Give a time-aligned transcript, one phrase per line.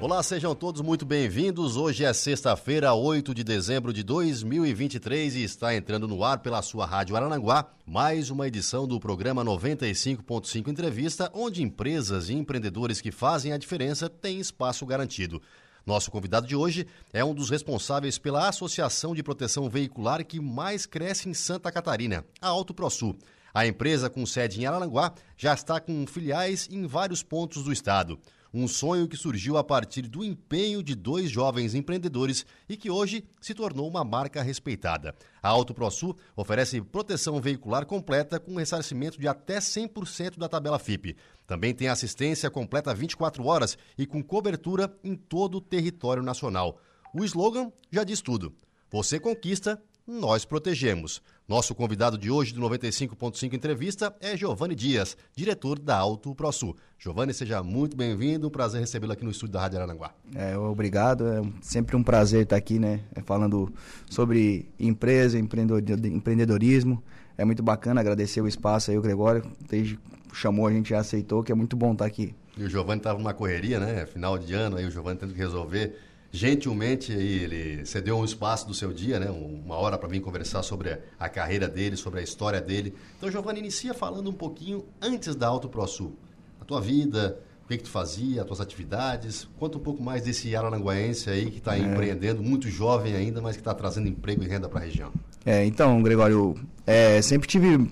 [0.00, 1.76] Olá, sejam todos muito bem-vindos.
[1.76, 6.84] Hoje é sexta-feira, 8 de dezembro de 2023 e está entrando no ar pela sua
[6.84, 13.52] Rádio Arananguá mais uma edição do programa 95.5 Entrevista, onde empresas e empreendedores que fazem
[13.52, 15.40] a diferença têm espaço garantido.
[15.86, 20.86] Nosso convidado de hoje é um dos responsáveis pela Associação de Proteção Veicular que mais
[20.86, 23.16] cresce em Santa Catarina, a Auto ProSul.
[23.54, 28.18] A empresa, com sede em Arananguá, já está com filiais em vários pontos do estado.
[28.56, 33.24] Um sonho que surgiu a partir do empenho de dois jovens empreendedores e que hoje
[33.40, 35.12] se tornou uma marca respeitada.
[35.42, 41.16] A Auto ProSul oferece proteção veicular completa com ressarcimento de até 100% da tabela FIP.
[41.48, 46.78] Também tem assistência completa 24 horas e com cobertura em todo o território nacional.
[47.12, 48.54] O slogan já diz tudo.
[48.88, 51.20] Você conquista, nós protegemos.
[51.46, 56.74] Nosso convidado de hoje do 95.5 Entrevista é Giovanni Dias, diretor da Auto ProSul.
[56.98, 60.14] Giovanni, seja muito bem-vindo, um prazer recebê-lo aqui no estúdio da Rádio Aranaguá.
[60.34, 63.70] É, obrigado, é sempre um prazer estar aqui, né, falando
[64.08, 67.04] sobre empresa, empreendedorismo.
[67.36, 69.98] É muito bacana, agradecer o espaço aí, o Gregório, desde
[70.32, 72.34] chamou, a gente já aceitou, que é muito bom estar aqui.
[72.56, 75.40] E o Giovanni estava numa correria, né, final de ano, aí o Giovanni tendo que
[75.40, 75.94] resolver
[76.34, 80.98] gentilmente ele cedeu um espaço do seu dia, né, uma hora para vir conversar sobre
[81.18, 82.92] a carreira dele, sobre a história dele.
[83.16, 86.12] Então, Giovanni, inicia falando um pouquinho antes da Auto ProSul.
[86.60, 89.48] A tua vida, o que, que tu fazia, as tuas atividades.
[89.58, 91.80] Conta um pouco mais desse aranguaense aí que está é.
[91.80, 95.12] empreendendo, muito jovem ainda, mas que está trazendo emprego e renda para a região.
[95.46, 97.88] É, então, Gregório, é, sempre tive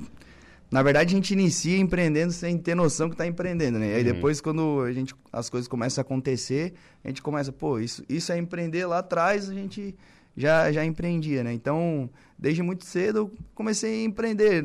[0.73, 3.91] na verdade, a gente inicia empreendendo sem ter noção que está empreendendo, né?
[3.91, 4.15] E aí uhum.
[4.15, 6.73] depois, quando a gente, as coisas começam a acontecer,
[7.05, 9.95] a gente começa, pô, isso, isso é empreender lá atrás, a gente
[10.35, 11.53] já, já empreendia, né?
[11.53, 14.65] Então, desde muito cedo, eu comecei a empreender.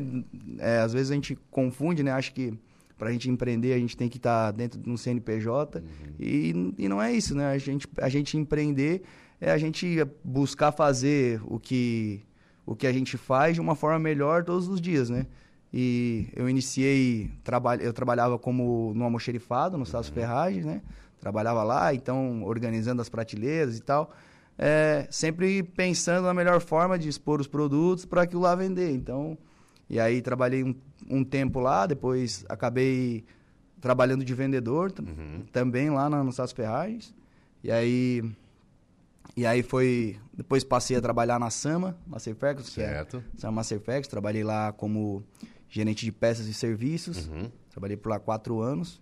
[0.58, 2.10] É, às vezes a gente confunde, né?
[2.10, 2.54] Acho que
[2.96, 5.78] para a gente empreender, a gente tem que estar tá dentro de um CNPJ.
[5.78, 5.84] Uhum.
[6.18, 7.52] E, e não é isso, né?
[7.52, 9.02] A gente, a gente empreender
[9.38, 12.22] é a gente buscar fazer o que,
[12.64, 15.26] o que a gente faz de uma forma melhor todos os dias, né?
[15.72, 17.30] E eu iniciei,
[17.80, 20.14] eu trabalhava como no almoxerifado, no Sasso uhum.
[20.14, 20.82] Ferragens, né?
[21.20, 24.10] Trabalhava lá, então, organizando as prateleiras e tal.
[24.56, 28.90] É, sempre pensando na melhor forma de expor os produtos para aquilo lá vender.
[28.92, 29.36] Então,
[29.90, 30.74] e aí trabalhei um,
[31.08, 33.24] um, tempo lá, depois acabei
[33.80, 35.44] trabalhando de vendedor uhum.
[35.52, 37.14] também lá no, no Sasso Ferragens.
[37.62, 38.22] E aí
[39.36, 40.18] e aí foi.
[40.32, 43.20] Depois passei a trabalhar na Sama, Masterflex, certo.
[43.20, 44.08] que é Sama Masterflex.
[44.08, 45.22] Trabalhei lá como
[45.68, 47.28] gerente de peças e serviços.
[47.28, 47.50] Uhum.
[47.70, 49.00] Trabalhei por lá quatro anos.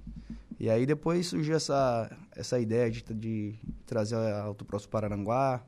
[0.59, 3.55] E aí depois surgiu essa, essa ideia de, de
[3.85, 5.63] trazer a Autoprosso para Aranguá,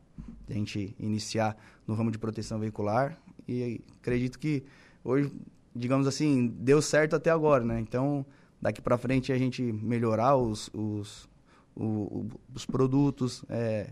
[0.47, 3.19] de a gente iniciar no ramo de proteção veicular.
[3.47, 4.65] E acredito que
[5.05, 5.31] hoje,
[5.75, 7.81] digamos assim, deu certo até agora, né?
[7.81, 8.25] Então,
[8.61, 11.29] daqui para frente a gente melhorar os, os,
[11.77, 13.91] os, os produtos, é,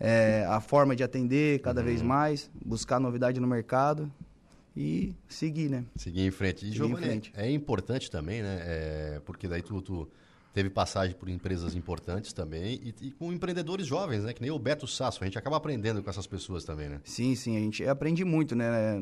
[0.00, 1.86] é, a forma de atender cada uhum.
[1.86, 4.12] vez mais, buscar novidade no mercado
[4.76, 5.84] e seguir, né?
[5.96, 6.66] Seguir em frente.
[6.68, 7.32] E, frente.
[7.36, 8.60] É, é, importante também, né?
[8.62, 10.08] É, porque daí tu, tu,
[10.52, 14.32] teve passagem por empresas importantes também e, e, com empreendedores jovens, né?
[14.32, 15.22] Que nem o Beto Sasso.
[15.22, 17.00] A gente acaba aprendendo com essas pessoas também, né?
[17.04, 17.56] Sim, sim.
[17.56, 18.98] A gente aprende muito, né?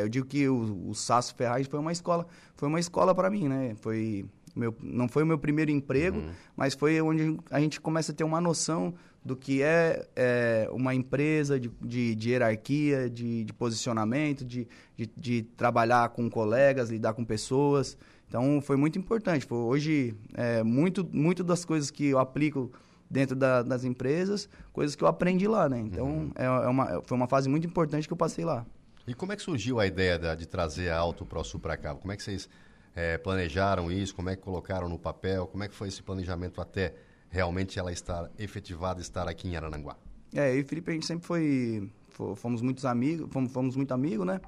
[0.00, 2.26] Eu digo que o, o Sasso Ferraz foi uma escola,
[2.56, 3.76] foi uma escola para mim, né?
[3.80, 6.30] Foi meu, não foi o meu primeiro emprego, uhum.
[6.56, 10.94] mas foi onde a gente começa a ter uma noção do que é, é uma
[10.94, 14.68] empresa, de, de, de hierarquia, de, de posicionamento, de,
[15.16, 17.96] de, trabalhar com colegas, lidar com pessoas.
[18.28, 19.46] Então, foi muito importante.
[19.46, 22.70] Foi, hoje, é, muito, muito das coisas que eu aplico
[23.08, 25.78] dentro da, das empresas, coisas que eu aprendi lá, né?
[25.78, 26.32] Então, uhum.
[26.34, 28.66] é, é uma, foi uma fase muito importante que eu passei lá.
[29.06, 31.94] E como é que surgiu a ideia de, de trazer a Auto ProSul para cá?
[31.94, 32.48] Como é que vocês
[32.94, 34.14] é, planejaram isso?
[34.14, 35.46] Como é que colocaram no papel?
[35.46, 36.94] Como é que foi esse planejamento até
[37.34, 39.96] realmente ela estar efetivada, estar aqui em Arananguá?
[40.32, 41.90] É, eu e Felipe, a gente sempre foi,
[42.36, 44.40] fomos muitos amigos, fomos, fomos muito amigos, né?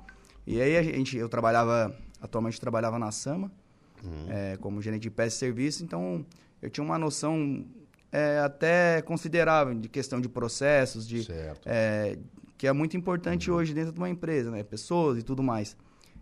[0.46, 3.50] E aí a gente, eu trabalhava, atualmente trabalhava na Sama,
[4.04, 4.26] uhum.
[4.30, 6.24] é, como gerente de peça e serviço, então
[6.62, 7.66] eu tinha uma noção
[8.12, 11.26] é, até considerável de questão de processos, de,
[11.64, 12.16] é,
[12.56, 13.56] que é muito importante uhum.
[13.56, 14.62] hoje dentro de uma empresa, né?
[14.62, 15.76] Pessoas e tudo mais.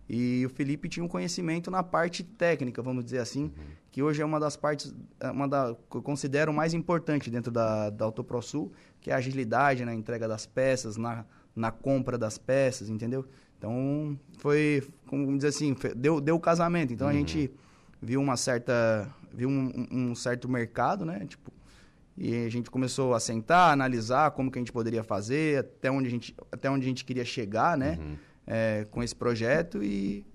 [0.08, 3.83] E o Felipe tinha um conhecimento na parte técnica, vamos dizer assim, uhum.
[3.94, 7.52] Que hoje é uma das partes, é uma da, que eu considero mais importante dentro
[7.52, 11.25] da, da AutoProSul, que é a agilidade na entrega das peças, na,
[11.55, 13.25] na compra das peças, entendeu?
[13.56, 16.93] Então, foi, como dizer assim, deu, deu o casamento.
[16.93, 17.12] Então, uhum.
[17.12, 17.52] a gente
[18.02, 21.25] viu uma certa, viu um, um, certo mercado, né?
[21.29, 21.52] Tipo,
[22.19, 26.08] e a gente começou a sentar, analisar como que a gente poderia fazer, até onde
[26.08, 27.97] a gente, até onde a gente queria chegar, né?
[28.00, 28.17] Uhum.
[28.44, 30.26] É, com esse projeto e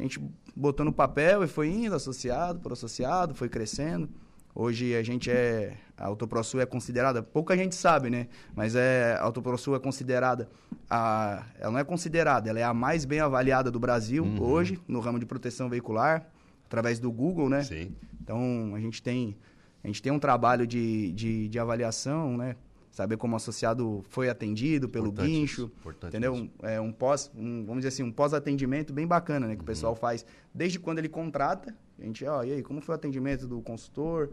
[0.00, 0.20] a gente
[0.56, 4.08] botou no papel e foi indo associado por associado, foi crescendo.
[4.54, 5.76] Hoje a gente é.
[5.96, 7.22] A AutoProSul é considerada.
[7.22, 8.26] Pouca gente sabe, né?
[8.54, 10.48] Mas é, a AutoProSul é considerada.
[10.88, 14.42] A, ela não é considerada, ela é a mais bem avaliada do Brasil uhum.
[14.42, 16.26] hoje, no ramo de proteção veicular,
[16.64, 17.62] através do Google, né?
[17.62, 17.94] Sim.
[18.20, 19.36] Então a gente tem,
[19.84, 22.56] a gente tem um trabalho de, de, de avaliação, né?
[22.90, 25.70] Saber como o associado foi atendido pelo importante guincho,
[26.04, 26.34] entendeu?
[26.34, 29.54] Um, é, um pós, um, vamos dizer assim, um pós-atendimento bem bacana, né?
[29.54, 29.64] Que uhum.
[29.64, 32.96] o pessoal faz desde quando ele contrata a gente, ó, e aí, como foi o
[32.96, 34.30] atendimento do consultor?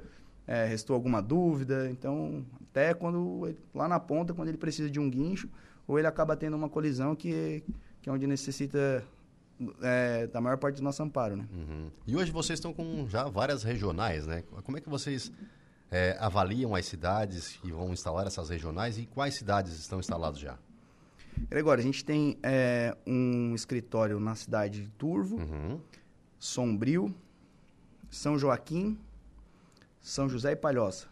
[0.47, 1.89] É, restou alguma dúvida?
[1.91, 5.49] Então, até quando, ele, lá na ponta, quando ele precisa de um guincho,
[5.85, 7.61] ou ele acaba tendo uma colisão que,
[8.01, 9.03] que é onde necessita
[9.81, 11.45] é, da maior parte do nosso amparo, né?
[11.51, 11.91] Uhum.
[12.05, 14.43] E hoje vocês estão com já várias regionais, né?
[14.63, 15.31] Como é que vocês
[15.91, 20.57] é, avaliam as cidades que vão instalar essas regionais e quais cidades estão instaladas já?
[21.49, 25.79] Gregório, a gente tem é, um escritório na cidade de Turvo, uhum.
[26.39, 27.13] Sombrio,
[28.09, 28.97] são Joaquim,
[30.01, 31.07] São José e Palhoça.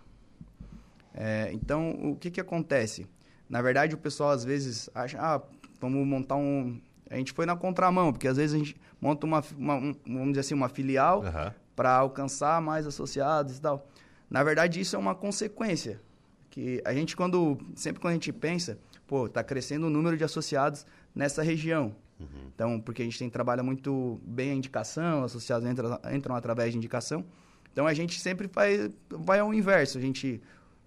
[1.14, 3.08] É, então, o que, que acontece?
[3.50, 5.42] Na verdade, o pessoal às vezes acha, ah,
[5.80, 6.82] vamos montar um...
[7.10, 10.30] A gente foi na contramão, porque às vezes a gente monta uma, uma um, vamos
[10.30, 11.52] dizer assim, uma filial uhum.
[11.76, 13.88] para alcançar mais associados e tal.
[14.30, 16.02] Na verdade, isso é uma consequência.
[16.50, 20.24] Que a gente, quando sempre quando a gente pensa, pô, está crescendo o número de
[20.24, 21.96] associados nessa região.
[22.20, 22.28] Uhum.
[22.54, 26.78] Então, porque a gente tem trabalha muito bem a indicação, associados entram, entram através de
[26.78, 27.26] indicação.
[27.72, 29.98] Então, a gente sempre vai, vai ao inverso.
[29.98, 30.42] A gente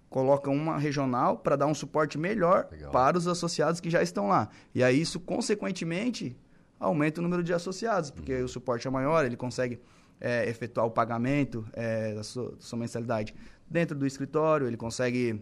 [0.09, 2.91] coloca uma regional para dar um suporte melhor Legal.
[2.91, 4.49] para os associados que já estão lá.
[4.73, 6.35] E aí, isso, consequentemente,
[6.79, 8.45] aumenta o número de associados, porque uhum.
[8.45, 9.79] o suporte é maior, ele consegue
[10.19, 13.33] é, efetuar o pagamento é, da, sua, da sua mensalidade
[13.69, 15.41] dentro do escritório, ele consegue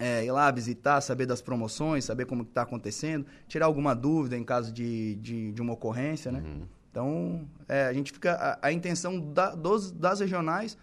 [0.00, 4.44] é, ir lá visitar, saber das promoções, saber como está acontecendo, tirar alguma dúvida em
[4.44, 6.40] caso de, de, de uma ocorrência, né?
[6.40, 6.66] Uhum.
[6.90, 8.32] Então, é, a gente fica...
[8.32, 10.78] A, a intenção da, dos, das regionais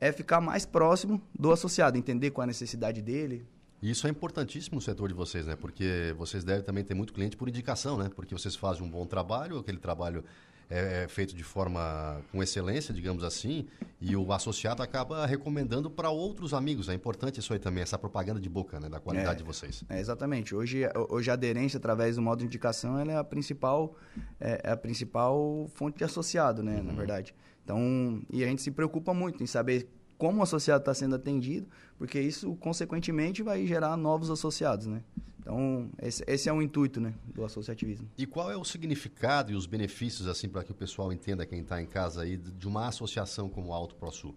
[0.00, 3.46] é ficar mais próximo do associado, entender qual é a necessidade dele.
[3.82, 5.56] Isso é importantíssimo no setor de vocês, né?
[5.56, 8.10] Porque vocês devem também ter muito cliente por indicação, né?
[8.14, 10.24] Porque vocês fazem um bom trabalho, aquele trabalho
[10.70, 13.66] é, é feito de forma com excelência, digamos assim,
[14.00, 16.88] e o associado acaba recomendando para outros amigos.
[16.88, 19.84] É importante isso aí também, essa propaganda de boca, né, da qualidade é, de vocês.
[19.88, 20.54] É, exatamente.
[20.54, 23.96] Hoje, hoje a aderência através do modo de indicação é a principal,
[24.40, 26.84] é, é, a principal fonte de associado, né, uhum.
[26.84, 27.34] na verdade.
[27.64, 31.68] Então, e a gente se preocupa muito em saber como o associado está sendo atendido,
[31.96, 35.02] porque isso, consequentemente, vai gerar novos associados, né?
[35.48, 38.06] Então, esse, esse, é o intuito né, do associativismo.
[38.18, 41.60] E qual é o significado e os benefícios, assim, para que o pessoal entenda, quem
[41.60, 44.36] está em casa aí, de uma associação como a Auto ProSul?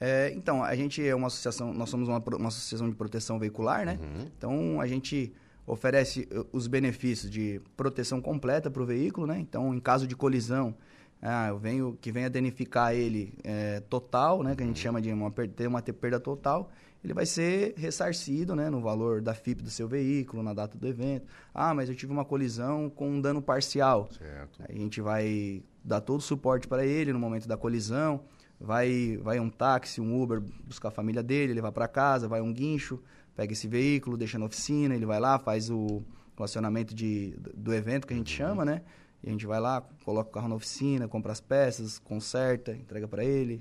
[0.00, 3.84] É, então, a gente é uma associação, nós somos uma, uma associação de proteção veicular,
[3.84, 3.98] né?
[4.00, 4.26] Uhum.
[4.38, 5.34] Então, a gente
[5.66, 9.38] oferece uh, os benefícios de proteção completa para o veículo, né?
[9.38, 10.74] Então, em caso de colisão,
[11.20, 14.56] ah, eu venho, que venha danificar ele é, total, né?
[14.56, 14.82] Que a gente uhum.
[14.82, 16.70] chama de uma, ter uma perda total
[17.02, 20.86] ele vai ser ressarcido né, no valor da FIP do seu veículo, na data do
[20.86, 21.26] evento.
[21.54, 24.08] Ah, mas eu tive uma colisão com um dano parcial.
[24.18, 24.62] Certo.
[24.68, 28.20] A gente vai dar todo o suporte para ele no momento da colisão.
[28.58, 32.52] Vai, vai um táxi, um Uber buscar a família dele, levar para casa, vai um
[32.52, 33.00] guincho,
[33.36, 36.02] pega esse veículo, deixa na oficina, ele vai lá, faz o
[36.34, 38.48] relacionamento de, do evento que a gente uhum.
[38.48, 38.82] chama, né?
[39.22, 43.06] E a gente vai lá, coloca o carro na oficina, compra as peças, conserta, entrega
[43.08, 43.60] para ele.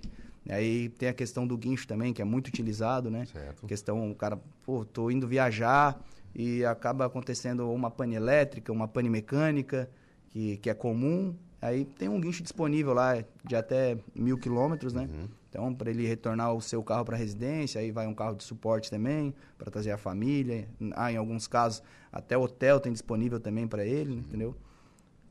[0.49, 3.25] Aí tem a questão do guincho também, que é muito utilizado, né?
[3.25, 3.65] Certo.
[3.65, 5.99] Questão, o cara, pô, tô indo viajar
[6.35, 9.89] e acaba acontecendo uma pane elétrica, uma pane mecânica,
[10.29, 11.35] que, que é comum.
[11.61, 15.09] Aí tem um guincho disponível lá de até mil quilômetros, né?
[15.11, 15.27] Uhum.
[15.49, 18.43] Então, para ele retornar o seu carro para a residência, aí vai um carro de
[18.43, 20.67] suporte também, para trazer a família.
[20.93, 24.19] Ah, em alguns casos, até hotel tem disponível também para ele, uhum.
[24.19, 24.55] entendeu?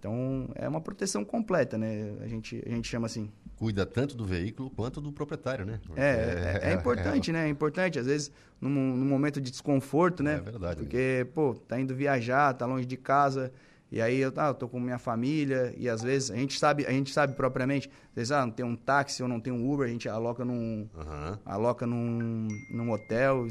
[0.04, 2.12] Então, é uma proteção completa, né?
[2.20, 3.30] A gente, a gente chama assim.
[3.56, 5.80] Cuida tanto do veículo quanto do proprietário, né?
[5.96, 7.46] É, é, é, é, importante, né?
[7.46, 7.98] É importante.
[7.98, 8.30] Às vezes,
[8.60, 10.34] num, num, momento de desconforto, né?
[10.34, 10.82] É verdade.
[10.82, 13.50] Porque, pô, tá indo viajar, tá longe de casa,
[13.90, 16.84] e aí eu, ah, eu tô com minha família, e às vezes a gente sabe,
[16.84, 19.72] a gente sabe propriamente, às vezes, ah, não tem um táxi ou não tem um
[19.72, 21.38] Uber, a gente aloca num, uhum.
[21.46, 23.46] aloca num, num hotel,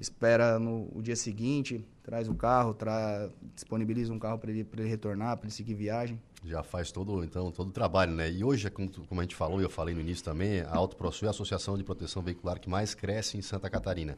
[0.00, 3.30] espera no o dia seguinte, traz o carro, tra...
[3.54, 6.20] disponibiliza um carro para ele, ele retornar, para ele seguir viagem.
[6.44, 8.30] Já faz todo, então, todo o trabalho, né?
[8.30, 11.26] E hoje, como, como a gente falou, e eu falei no início também, a AutoProSul
[11.26, 14.16] é a associação de proteção veicular que mais cresce em Santa Catarina.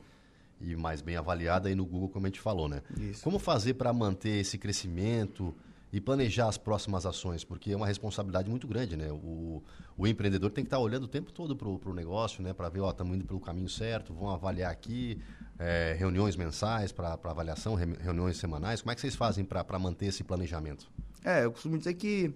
[0.60, 2.82] E mais bem avaliada aí no Google, como a gente falou, né?
[2.96, 3.24] Isso.
[3.24, 5.52] Como fazer para manter esse crescimento
[5.92, 9.10] e planejar as próximas ações, porque é uma responsabilidade muito grande, né?
[9.10, 9.62] O,
[9.98, 12.54] o empreendedor tem que estar olhando o tempo todo para o negócio, né?
[12.54, 15.20] Para ver, ó, estamos indo pelo caminho certo, vão avaliar aqui,
[15.62, 18.82] é, reuniões mensais para avaliação, reuniões semanais.
[18.82, 20.90] Como é que vocês fazem para manter esse planejamento?
[21.24, 22.34] É, eu costumo dizer que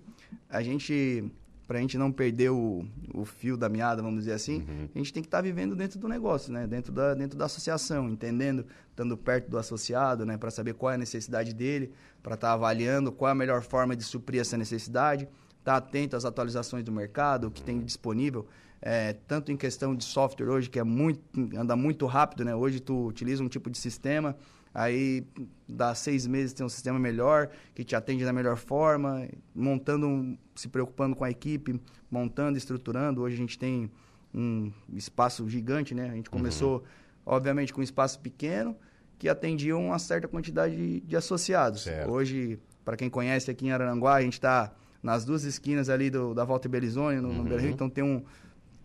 [0.49, 1.25] a gente
[1.67, 4.89] para a gente não perder o, o fio da meada, vamos dizer assim, uhum.
[4.95, 6.67] a gente tem que estar tá vivendo dentro do negócio, né?
[6.67, 10.37] Dentro da, dentro da associação, entendendo, estando perto do associado, né?
[10.37, 11.93] Para saber qual é a necessidade dele,
[12.23, 15.25] para estar tá avaliando qual é a melhor forma de suprir essa necessidade,
[15.59, 18.47] estar tá atento às atualizações do mercado, o que tem disponível,
[18.81, 21.21] é, tanto em questão de software hoje, que é muito,
[21.57, 22.55] anda muito rápido, né?
[22.55, 24.37] Hoje tu utiliza um tipo de sistema,
[24.73, 25.27] aí
[25.69, 30.39] dá seis meses tem um sistema melhor, que te atende da melhor forma, montando, um,
[30.57, 33.23] se preocupando com a equipe, montando, estruturando.
[33.23, 33.91] Hoje a gente tem
[34.35, 36.11] um espaço gigante, né?
[36.11, 36.85] A gente começou, uhum.
[37.27, 38.77] obviamente, com um espaço pequeno,
[39.19, 41.83] que atendia uma certa quantidade de, de associados.
[41.83, 42.11] Certo.
[42.11, 44.73] Hoje, para quem conhece aqui em Araranguá, a gente está
[45.03, 47.45] nas duas esquinas ali do, da Volta Belizone, no, uhum.
[47.45, 48.23] no então tem um,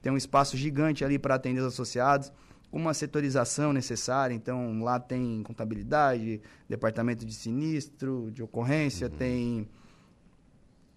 [0.01, 2.31] tem um espaço gigante ali para atender os associados
[2.71, 4.33] uma setorização necessária.
[4.33, 9.13] Então, lá tem contabilidade, departamento de sinistro, de ocorrência, uhum.
[9.13, 9.69] tem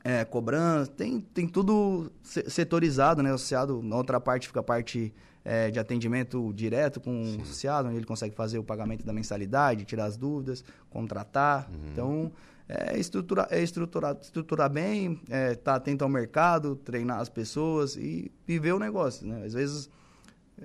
[0.05, 3.33] é, cobrança, tem, tem tudo setorizado, né?
[3.33, 7.39] Associado, na outra parte fica a parte é, de atendimento direto com Sim.
[7.39, 11.71] o associado, onde ele consegue fazer o pagamento da mensalidade, tirar as dúvidas, contratar.
[11.71, 11.91] Uhum.
[11.91, 12.33] Então,
[12.69, 18.31] é estruturar, é estruturar, estruturar bem, é, tá atento ao mercado, treinar as pessoas e
[18.47, 19.43] viver o negócio, né?
[19.45, 19.91] Às vezes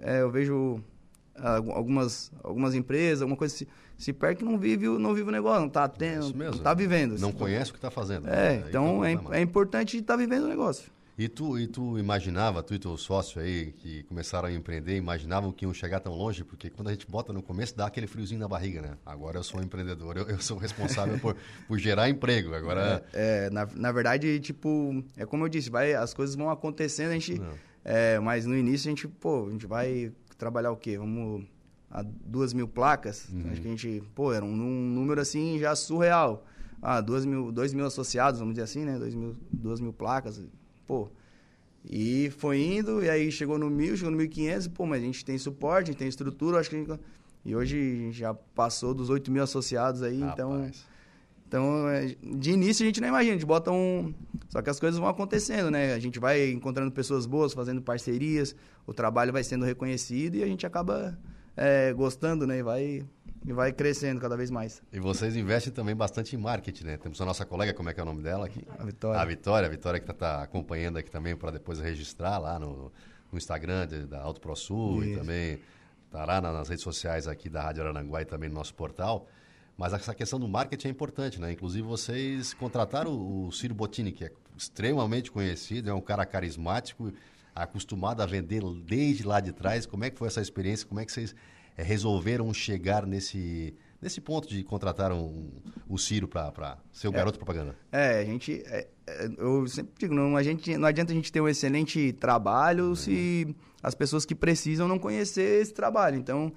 [0.01, 0.83] é, eu vejo
[1.41, 3.67] algumas, algumas empresas, alguma coisa se,
[3.99, 7.19] se perde que não vive, não vive o negócio, não está tendo, não está vivendo.
[7.19, 8.29] Não conhece o que está fazendo.
[8.29, 8.63] É, né?
[8.69, 10.89] então é, é, importante estar tá vivendo o negócio.
[11.17, 15.51] E tu, e tu imaginava, tu e teu sócio aí, que começaram a empreender, imaginavam
[15.51, 16.45] que iam chegar tão longe?
[16.45, 18.97] Porque quando a gente bota no começo, dá aquele friozinho na barriga, né?
[19.05, 21.35] Agora eu sou um empreendedor, eu, eu sou responsável por,
[21.67, 22.55] por gerar emprego.
[22.55, 23.03] Agora...
[23.11, 27.09] É, é, na, na verdade, tipo, é como eu disse, vai, as coisas vão acontecendo,
[27.09, 27.41] a gente...
[27.83, 30.97] É, mas no início a gente, pô, a gente vai trabalhar o quê?
[30.97, 31.45] Vamos
[31.89, 33.27] a duas mil placas.
[33.29, 33.49] Uhum.
[33.51, 36.45] Acho que a gente, pô, era um, um, número assim já surreal.
[36.81, 38.97] Ah, duas mil, dois mil associados, vamos dizer assim, né?
[38.97, 40.41] Dois mil, duas mil placas,
[40.87, 41.09] pô.
[41.83, 45.05] E foi indo, e aí chegou no mil, chegou no mil quinhentos, pô, mas a
[45.05, 46.99] gente tem suporte, a gente tem estrutura, acho que a gente...
[47.45, 50.69] E hoje a gente já passou dos oito mil associados aí, então Rapaz.
[50.77, 50.99] então...
[51.49, 51.87] Então,
[52.37, 54.13] de início a gente não imagina, a gente bota um.
[54.49, 55.95] Só que as coisas vão acontecendo, né?
[55.95, 58.55] A gente vai encontrando pessoas boas, fazendo parcerias,
[58.85, 61.17] o trabalho vai sendo reconhecido e a gente acaba
[61.59, 62.59] é, gostando, né?
[62.59, 63.05] E vai,
[63.45, 64.81] e vai crescendo cada vez mais.
[64.93, 66.97] E vocês investem também bastante em marketing, né?
[66.97, 68.65] Temos a nossa colega, como é que é o nome dela aqui?
[68.77, 69.21] A Vitória.
[69.21, 72.91] A Vitória, a Vitória que está tá acompanhando aqui também para depois registrar lá no,
[73.29, 75.59] no Instagram de, da Auto ProSul e também
[76.05, 79.27] estará nas redes sociais aqui da Rádio Arananguá e também no nosso portal.
[79.77, 81.51] Mas essa questão do marketing é importante, né?
[81.51, 87.13] Inclusive, vocês contrataram o Ciro Bottini, que é extremamente conhecido, é um cara carismático,
[87.55, 89.85] acostumado a vender desde lá de trás.
[89.85, 90.87] Como é que foi essa experiência?
[90.87, 91.35] Como é que vocês
[91.77, 95.49] é, resolveram chegar nesse, nesse ponto de contratar um,
[95.87, 97.75] o Ciro para ser o é, garoto propaganda?
[97.91, 98.61] É, a gente...
[98.65, 102.13] É, é, eu sempre digo, não, a gente, não adianta a gente ter um excelente
[102.13, 102.95] trabalho uhum.
[102.95, 106.15] se as pessoas que precisam não conhecer esse trabalho.
[106.17, 106.53] Então,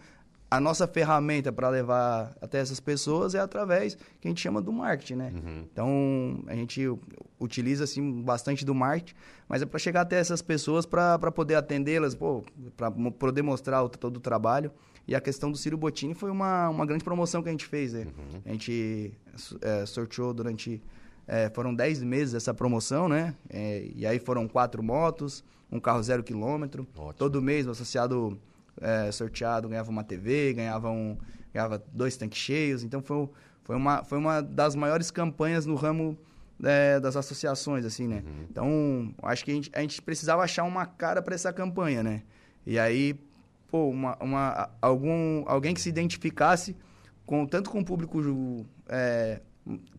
[0.53, 4.71] a nossa ferramenta para levar até essas pessoas é através que a gente chama do
[4.71, 5.33] marketing, né?
[5.35, 5.65] Uhum.
[5.73, 6.87] Então, a gente
[7.41, 9.15] utiliza assim bastante do marketing,
[9.49, 12.15] mas é para chegar até essas pessoas para poder atendê-las,
[12.77, 14.71] para poder mostrar o, todo o trabalho.
[15.09, 17.95] E a questão do Ciro Bottini foi uma, uma grande promoção que a gente fez,
[17.95, 18.09] né?
[18.19, 18.41] Uhum.
[18.45, 19.15] A gente
[19.63, 20.83] é, sorteou durante...
[21.27, 23.35] É, foram 10 meses essa promoção, né?
[23.49, 26.87] É, e aí foram quatro motos, um carro zero quilômetro.
[27.17, 28.39] Todo mês o associado
[28.81, 31.17] é, sorteado ganhava uma TV, ganhava, um,
[31.53, 32.83] ganhava dois tanques cheios.
[32.83, 33.29] Então foi,
[33.63, 36.19] foi, uma, foi uma das maiores campanhas no ramo
[36.63, 38.23] é, das associações, assim, né?
[38.25, 38.47] Uhum.
[38.51, 42.23] Então, acho que a gente, a gente precisava achar uma cara para essa campanha, né?
[42.65, 43.19] E aí,
[43.69, 46.77] pô, uma, uma, algum, alguém que se identificasse
[47.27, 48.21] com, tanto com o público
[48.89, 49.41] é,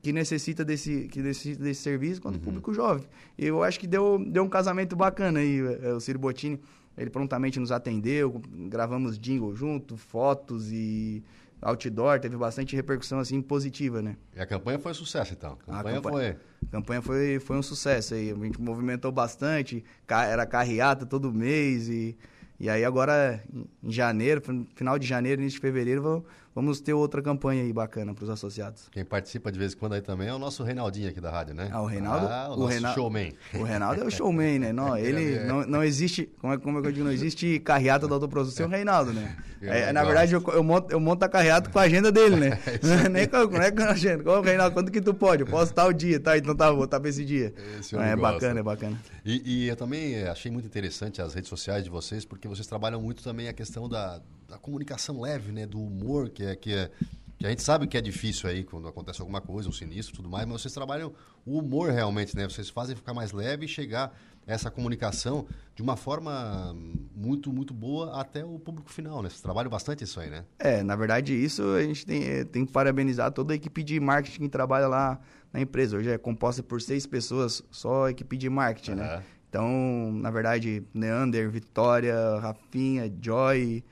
[0.02, 2.42] que necessita desse, que necessita desse serviço, quanto uhum.
[2.42, 3.06] o público jovem.
[3.38, 6.60] E eu acho que deu, deu um casamento bacana aí, é, o Ciro Bottini
[6.98, 11.24] ele prontamente nos atendeu, gravamos jingle junto, fotos e
[11.62, 14.18] outdoor, teve bastante repercussão assim positiva, né?
[14.36, 15.58] E a campanha foi um sucesso então.
[15.68, 19.12] A campanha, a campanha foi a campanha foi, foi um sucesso aí, a gente movimentou
[19.12, 22.18] bastante, era carreata todo mês e
[22.60, 23.44] e aí agora
[23.84, 24.42] em janeiro,
[24.76, 28.88] final de janeiro, início de fevereiro, vamos ter outra campanha aí bacana para os associados.
[28.92, 31.54] Quem participa de vez em quando aí também é o nosso Reinaldinho aqui da rádio,
[31.54, 31.70] né?
[31.72, 32.28] Ah, o Reinaldo?
[32.28, 33.34] Ah, o, o Reinaldo, showman.
[33.54, 34.74] O Reinaldo é o showman, né?
[34.74, 38.08] Não, ele não, não existe, como é, como é que eu digo, não existe carreata
[38.08, 39.36] da autoprodução sem o Reinaldo, né?
[39.62, 42.60] É, na verdade, eu, eu, monto, eu monto a carreata com a agenda dele, né?
[43.04, 44.24] É Nem com, não é com a agenda.
[44.24, 45.44] Qual, Reinaldo, quando que tu pode?
[45.44, 46.38] Eu posso tal dia, tá?
[46.38, 47.54] Então tá, vou tá pra esse dia.
[47.80, 49.00] Esse é bacana, é bacana.
[49.26, 53.02] E, e, eu também achei muito interessante as redes sociais de vocês, porque vocês trabalham
[53.02, 54.22] muito também a questão da,
[54.54, 55.66] da comunicação leve, né?
[55.66, 56.92] Do humor, que é, que é
[57.38, 60.30] que a gente sabe que é difícil aí quando acontece alguma coisa, um sinistro tudo
[60.30, 61.12] mais, mas vocês trabalham
[61.46, 62.48] o humor realmente, né?
[62.48, 64.18] Vocês fazem ficar mais leve e chegar
[64.48, 65.46] essa comunicação
[65.76, 66.74] de uma forma
[67.14, 69.30] muito, muito boa até o público final, né?
[69.30, 70.46] Vocês trabalham bastante isso aí, né?
[70.58, 74.00] É, na verdade, isso a gente tem, eh, tem que parabenizar toda a equipe de
[74.00, 75.20] marketing que trabalha lá
[75.52, 75.98] na empresa.
[75.98, 78.98] Hoje é composta por seis pessoas, só a equipe de marketing, uhum.
[78.98, 79.24] né?
[79.50, 83.84] Então, na verdade, Neander, Vitória, Rafinha, Joy,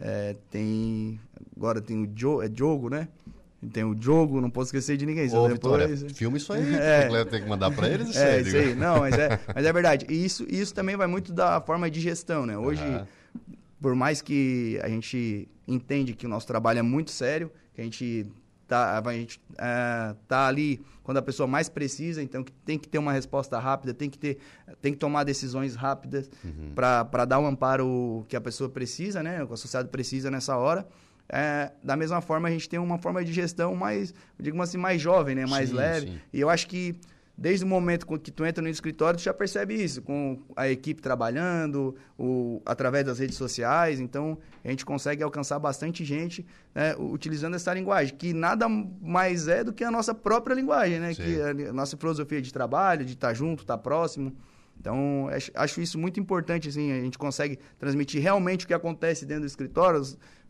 [0.00, 1.20] é, tem.
[1.56, 3.08] Agora tem o jo, é Diogo, né?
[3.72, 5.30] Tem o Diogo, não posso esquecer de ninguém.
[5.36, 6.16] Ô, Vitória, depois...
[6.16, 6.64] filme isso aí.
[6.74, 7.24] É.
[7.26, 8.42] Tem que mandar para eles isso é, aí.
[8.42, 8.74] Isso aí.
[8.74, 10.06] Não, mas é, mas é verdade.
[10.08, 12.56] E isso, isso também vai muito da forma de gestão, né?
[12.56, 12.82] Hoje,
[13.80, 17.84] por mais que a gente entende que o nosso trabalho é muito sério, que a
[17.84, 18.26] gente
[18.70, 22.98] tá, a gente uh, tá ali quando a pessoa mais precisa, então tem que ter
[22.98, 24.38] uma resposta rápida, tem que ter,
[24.80, 26.72] tem que tomar decisões rápidas uhum.
[26.74, 29.42] para dar o amparo que a pessoa precisa, né?
[29.42, 30.86] O associado precisa nessa hora.
[31.28, 35.02] É, da mesma forma, a gente tem uma forma de gestão mais, digamos assim, mais
[35.02, 35.46] jovem, né?
[35.46, 36.06] Mais sim, leve.
[36.06, 36.20] Sim.
[36.32, 36.94] E eu acho que
[37.40, 41.00] desde o momento que tu entra no escritório, tu já percebe isso, com a equipe
[41.00, 43.98] trabalhando, o, através das redes sociais.
[43.98, 46.44] Então, a gente consegue alcançar bastante gente
[46.74, 51.14] né, utilizando essa linguagem, que nada mais é do que a nossa própria linguagem, né?
[51.14, 54.36] Que a, a nossa filosofia de trabalho, de estar junto, estar próximo.
[54.78, 59.44] Então, acho isso muito importante, assim, a gente consegue transmitir realmente o que acontece dentro
[59.44, 60.02] do escritório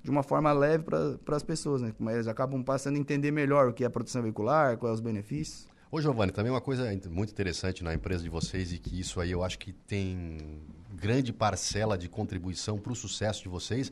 [0.03, 1.93] de uma forma leve para as pessoas, né?
[2.13, 5.70] Eles acabam passando a entender melhor o que é a proteção veicular, quais os benefícios.
[5.93, 9.33] Ô, Giovanni, também uma coisa muito interessante na empresa de vocês e que isso aí
[9.33, 10.63] eu acho que tem
[10.95, 13.91] grande parcela de contribuição para o sucesso de vocês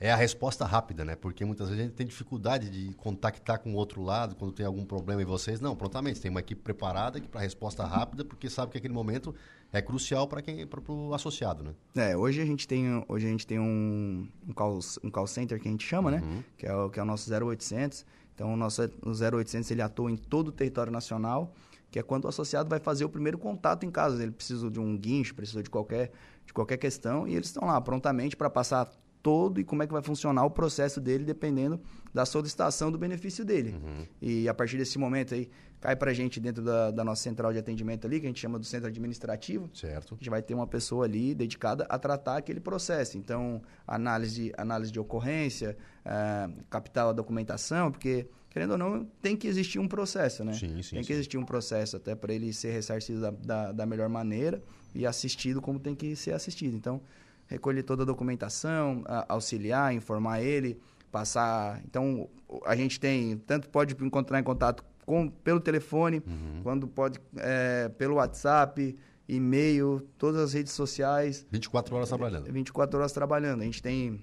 [0.00, 1.14] é a resposta rápida, né?
[1.16, 4.64] Porque muitas vezes a gente tem dificuldade de contactar com o outro lado quando tem
[4.64, 5.60] algum problema em vocês.
[5.60, 9.34] Não, prontamente, tem uma equipe preparada para resposta rápida, porque sabe que aquele momento
[9.72, 11.74] é crucial para quem para o associado, né?
[11.94, 15.60] É, hoje a gente tem, hoje a gente tem um, um, call, um call center
[15.60, 16.20] que a gente chama, né?
[16.20, 16.34] uhum.
[16.36, 16.44] né?
[16.56, 18.04] Que é, o, que é o nosso 0800
[18.34, 21.54] então, o nosso o 0800 ele atua em todo o território nacional,
[21.90, 24.20] que é quando o associado vai fazer o primeiro contato em casa.
[24.20, 26.10] Ele precisa de um guincho, precisa de qualquer,
[26.44, 28.90] de qualquer questão, e eles estão lá prontamente para passar
[29.24, 31.80] todo e como é que vai funcionar o processo dele, dependendo
[32.12, 33.70] da solicitação do benefício dele.
[33.70, 34.06] Uhum.
[34.20, 35.48] E a partir desse momento aí,
[35.80, 38.38] cai para a gente dentro da, da, nossa central de atendimento ali, que a gente
[38.38, 39.70] chama do centro administrativo.
[39.72, 40.12] Certo.
[40.12, 43.16] A gente vai ter uma pessoa ali dedicada a tratar aquele processo.
[43.16, 49.48] Então, análise, análise de ocorrência, uh, capital a documentação, porque, querendo ou não, tem que
[49.48, 50.52] existir um processo, né?
[50.52, 51.12] Sim, sim, tem que sim.
[51.14, 54.62] existir um processo até para ele ser ressarcido da, da, da melhor maneira
[54.94, 56.76] e assistido como tem que ser assistido.
[56.76, 57.00] Então,
[57.46, 60.80] recolher toda a documentação, auxiliar, informar ele,
[61.10, 61.80] passar.
[61.84, 62.28] Então,
[62.64, 66.60] a gente tem, tanto pode encontrar em contato com, pelo telefone, uhum.
[66.62, 68.96] quando pode é, pelo WhatsApp,
[69.28, 71.46] e-mail, todas as redes sociais.
[71.50, 72.52] 24 horas trabalhando.
[72.52, 73.60] 24 horas trabalhando.
[73.62, 74.22] A gente tem,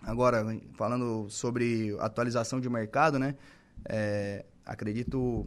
[0.00, 3.34] agora, falando sobre atualização de mercado, né?
[3.88, 5.46] É, acredito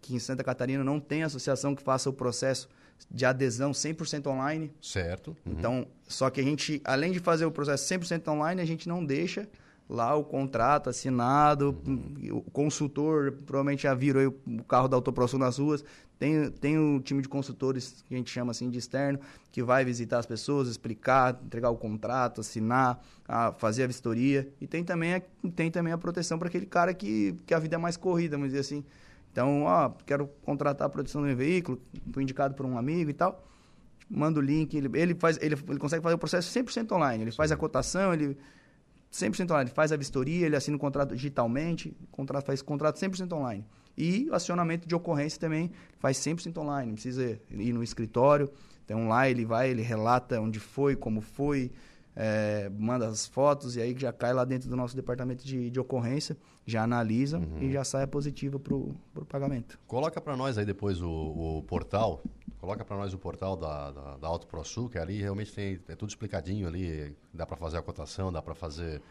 [0.00, 2.68] que em Santa Catarina não tem associação que faça o processo
[3.10, 4.72] de adesão 100% online.
[4.80, 5.36] Certo.
[5.46, 5.52] Uhum.
[5.52, 9.04] Então, só que a gente, além de fazer o processo 100% online, a gente não
[9.04, 9.48] deixa
[9.88, 12.38] lá o contrato assinado, uhum.
[12.38, 15.84] o consultor provavelmente já virou o carro da Autoprosul nas ruas.
[16.18, 19.18] Tem, tem um time de consultores que a gente chama assim de externo,
[19.50, 24.48] que vai visitar as pessoas, explicar, entregar o contrato, assinar, a, fazer a vistoria.
[24.60, 25.22] E tem também a,
[25.54, 28.52] tem também a proteção para aquele cara que, que a vida é mais corrida, vamos
[28.52, 28.84] dizer assim.
[29.34, 33.12] Então, ó, quero contratar a produção do meu veículo, fui indicado por um amigo e
[33.12, 33.44] tal.
[34.08, 37.24] Manda o link, ele, ele, faz, ele, ele consegue fazer o processo 100% online.
[37.24, 37.36] Ele Sim.
[37.36, 38.38] faz a cotação, ele
[39.10, 39.68] 100% online.
[39.68, 43.66] Ele faz a vistoria, ele assina o contrato digitalmente, contrato, faz contrato 100% online.
[43.98, 46.86] E o acionamento de ocorrência também faz 100% online.
[46.86, 48.48] Não precisa ir no escritório.
[48.84, 51.72] Então lá ele vai, ele relata onde foi, como foi,
[52.16, 55.80] é, manda as fotos e aí já cai lá dentro do nosso departamento de, de
[55.80, 57.62] ocorrência, já analisa uhum.
[57.62, 58.94] e já sai positiva para o
[59.28, 59.78] pagamento.
[59.86, 62.22] Coloca para nós aí depois o, o portal
[62.64, 65.94] Coloca para nós o portal da, da, da Auto ProSul, que ali realmente tem é
[65.94, 67.14] tudo explicadinho ali.
[67.30, 69.02] Dá para fazer a cotação, dá para fazer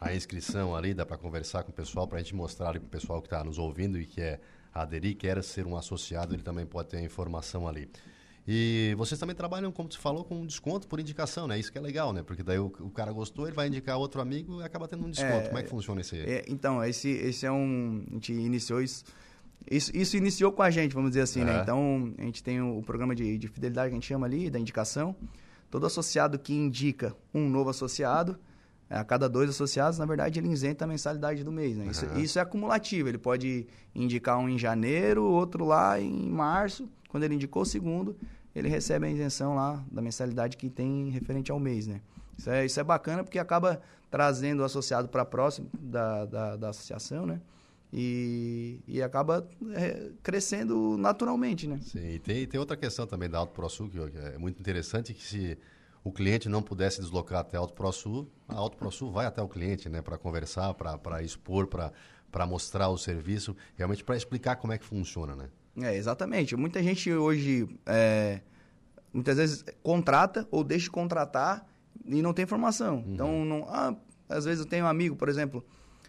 [0.00, 2.88] a inscrição ali, dá para conversar com o pessoal, para a gente mostrar ali para
[2.88, 4.40] o pessoal que está nos ouvindo e que é
[4.74, 7.88] aderir, quer ser um associado, ele também pode ter a informação ali.
[8.48, 11.58] E vocês também trabalham, como você falou, com desconto por indicação, né?
[11.58, 12.22] Isso que é legal, né?
[12.22, 15.10] Porque daí o, o cara gostou, ele vai indicar outro amigo e acaba tendo um
[15.10, 15.34] desconto.
[15.34, 16.16] É, como é que funciona esse?
[16.20, 18.04] É, então, esse, esse é um.
[18.08, 19.04] A gente iniciou isso.
[19.68, 21.60] Isso, isso iniciou com a gente, vamos dizer assim, né?
[21.60, 24.48] Então, a gente tem o, o programa de, de fidelidade que a gente chama ali,
[24.48, 25.16] da indicação.
[25.68, 28.38] Todo associado que indica um novo associado,
[28.88, 31.76] a cada dois associados, na verdade, ele isenta a mensalidade do mês.
[31.76, 31.86] Né?
[31.86, 33.08] Isso, isso, é acumulativo.
[33.08, 36.88] Ele pode indicar um em janeiro, outro lá em março.
[37.08, 38.16] Quando ele indicou o segundo,
[38.54, 41.86] ele recebe a isenção lá da mensalidade que tem referente ao mês.
[41.86, 42.00] Né?
[42.38, 46.68] Isso, é, isso é bacana porque acaba trazendo o associado para próximo da, da, da,
[46.68, 47.40] associação, né?
[47.92, 51.78] E, e acaba é, crescendo naturalmente, né?
[51.82, 55.22] Sim, e tem, tem outra questão também da Auto ProSul que é muito interessante, que
[55.22, 55.58] se
[56.06, 59.48] o cliente não pudesse deslocar até a Auto ProSul, a Auto ProSul vai até o
[59.48, 60.00] cliente, né?
[60.00, 65.34] Para conversar, para expor, para mostrar o serviço, realmente para explicar como é que funciona,
[65.34, 65.48] né?
[65.82, 66.54] É, exatamente.
[66.54, 68.40] Muita gente hoje, é,
[69.12, 71.66] muitas vezes, contrata ou deixa de contratar
[72.04, 72.98] e não tem informação.
[72.98, 73.12] Uhum.
[73.12, 73.92] Então, não, ah,
[74.28, 75.66] às vezes eu tenho um amigo, por exemplo,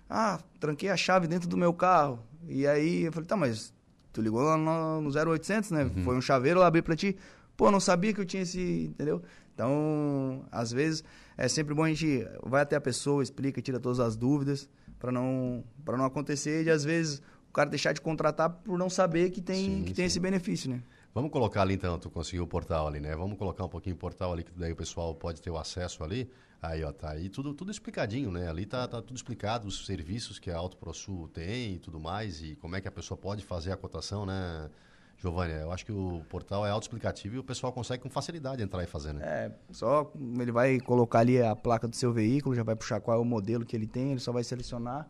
[0.07, 2.19] ah, tranquei a chave dentro do meu carro.
[2.47, 3.73] E aí eu falei, tá, mas
[4.13, 5.85] tu ligou lá no, no 0800, né?
[5.85, 6.03] Uhum.
[6.03, 7.17] Foi um chaveiro, eu abri pra ti.
[7.57, 9.23] Pô, não sabia que eu tinha esse, entendeu?
[9.57, 11.03] Então, às vezes,
[11.35, 15.11] é sempre bom a gente vai até a pessoa, explica, tira todas as dúvidas, para
[15.11, 19.31] não, pra não acontecer de, às vezes, o cara deixar de contratar por não saber
[19.31, 20.83] que tem, sim, que tem esse benefício, né?
[21.11, 23.15] Vamos colocar ali então, tu conseguiu o portal ali, né?
[23.15, 26.03] Vamos colocar um pouquinho o portal ali, que daí o pessoal pode ter o acesso
[26.03, 26.29] ali.
[26.61, 28.47] Aí, ó, tá aí tudo, tudo explicadinho, né?
[28.47, 32.43] Ali tá, tá tudo explicado, os serviços que a Auto ProSul tem e tudo mais,
[32.43, 34.69] e como é que a pessoa pode fazer a cotação, né?
[35.19, 38.83] Giovanni, eu acho que o portal é autoexplicativo e o pessoal consegue com facilidade entrar
[38.83, 39.21] e fazer, né?
[39.23, 43.17] É, só ele vai colocar ali a placa do seu veículo, já vai puxar qual
[43.17, 45.09] é o modelo que ele tem, ele só vai selecionar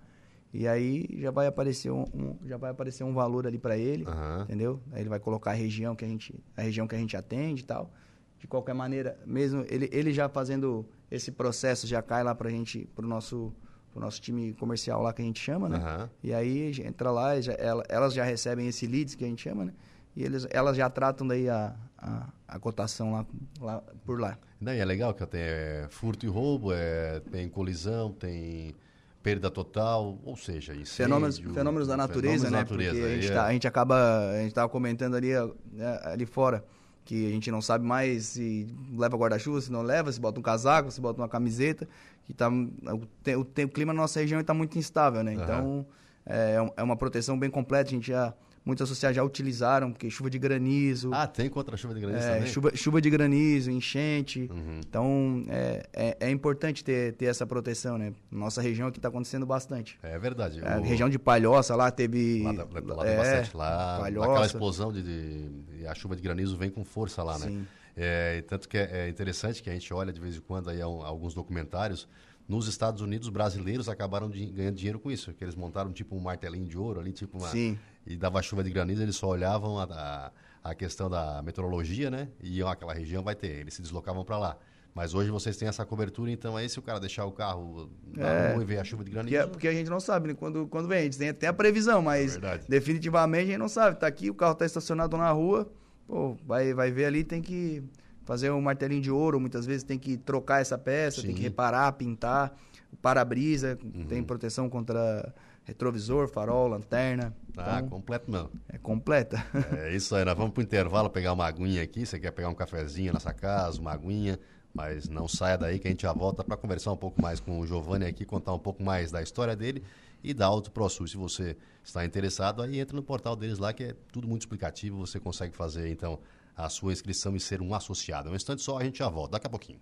[0.53, 4.05] e aí já vai aparecer um, um já vai aparecer um valor ali para ele,
[4.05, 4.41] uhum.
[4.43, 4.81] entendeu?
[4.93, 7.63] Aí ele vai colocar a região que a gente a região que a gente atende
[7.63, 7.91] e tal.
[8.39, 12.51] De qualquer maneira, mesmo ele, ele já fazendo esse processo já cai lá para a
[12.51, 13.53] gente, para o nosso
[13.91, 15.77] pro nosso time comercial lá que a gente chama, né?
[15.77, 16.09] Uhum.
[16.23, 17.53] E aí entra lá, já,
[17.89, 19.73] elas já recebem esse leads que a gente chama, né?
[20.17, 23.25] E eles, elas já tratam daí a, a, a cotação lá,
[23.61, 24.35] lá, por lá.
[24.59, 28.73] Daí é legal que tem é, furto e roubo, é, tem colisão, tem
[29.21, 32.57] perda total, ou seja, incêndio, fenômenos, fenômenos da natureza, fenômenos né?
[32.57, 35.33] natureza, Porque a gente, tá, a gente acaba, a gente estava comentando ali,
[35.71, 36.65] né, ali fora
[37.05, 40.43] que a gente não sabe mais se leva guarda-chuva, se não leva, se bota um
[40.43, 41.87] casaco, se bota uma camiseta,
[42.25, 45.35] que tá o, o, o clima na nossa região está muito instável, né?
[45.35, 45.43] Uhum.
[45.43, 45.85] Então
[46.25, 48.33] é, é uma proteção bem completa, a gente já
[48.67, 51.09] muitos associados já utilizaram, porque chuva de granizo.
[51.13, 52.49] Ah, tem contra chuva de granizo é, também?
[52.49, 54.49] Chuva, chuva de granizo, enchente.
[54.51, 54.81] Uhum.
[54.85, 58.13] Então, é, é, é, importante ter, ter essa proteção, né?
[58.29, 59.97] Nossa região aqui está acontecendo bastante.
[60.03, 60.59] É verdade.
[60.59, 62.43] É, a região de Palhoça lá teve...
[62.43, 64.29] Lá, da, lá, lá é, bastante, lá, Palhoça.
[64.29, 67.47] aquela explosão de, de, A chuva de granizo vem com força lá, né?
[67.47, 67.67] Sim.
[67.95, 70.81] É, tanto que é, é interessante que a gente olha de vez em quando aí
[70.81, 72.07] alguns documentários
[72.47, 76.19] nos Estados Unidos, brasileiros acabaram de, ganhando dinheiro com isso, que eles montaram tipo um
[76.19, 77.49] martelinho de ouro ali, tipo uma...
[77.49, 77.77] Sim.
[78.05, 80.31] E dava chuva de granizo, eles só olhavam a, a,
[80.71, 82.29] a questão da meteorologia, né?
[82.41, 84.57] E iam aquela região vai ter, eles se deslocavam para lá.
[84.95, 88.27] Mas hoje vocês têm essa cobertura, então aí se o cara deixar o carro na
[88.27, 89.35] é, rua e ver a chuva de granizo...
[89.35, 90.33] Porque, porque a gente não sabe, né?
[90.33, 93.69] Quando, quando vem, a gente tem até a previsão, mas é definitivamente a gente não
[93.69, 93.99] sabe.
[93.99, 95.69] Tá aqui, o carro tá estacionado na rua,
[96.07, 97.83] pô, vai, vai ver ali, tem que
[98.27, 101.27] fazer um martelinho de ouro, muitas vezes tem que trocar essa peça, Sim.
[101.27, 102.53] tem que reparar, pintar.
[102.91, 104.05] O para-brisa uhum.
[104.05, 107.33] tem proteção contra retrovisor, farol, lanterna.
[107.57, 108.49] Ah, então, completo não.
[108.67, 109.43] É completa.
[109.77, 112.05] É isso aí, nós vamos pro intervalo pegar uma aguinha aqui.
[112.05, 114.37] Você quer pegar um cafezinho nessa casa, uma aguinha,
[114.73, 117.59] mas não saia daí que a gente já volta para conversar um pouco mais com
[117.59, 119.83] o Giovanni aqui, contar um pouco mais da história dele
[120.21, 121.07] e da Auto ProSul.
[121.07, 124.97] Se você está interessado, aí entra no portal deles lá que é tudo muito explicativo,
[124.97, 126.19] você consegue fazer então
[126.57, 128.31] a sua inscrição e ser um associado.
[128.31, 129.79] Um instante só, a gente já volta, daqui a pouquinho.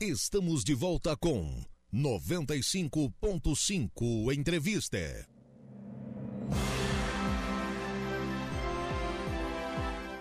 [0.00, 5.28] Estamos de volta com 95.5 Entrevista.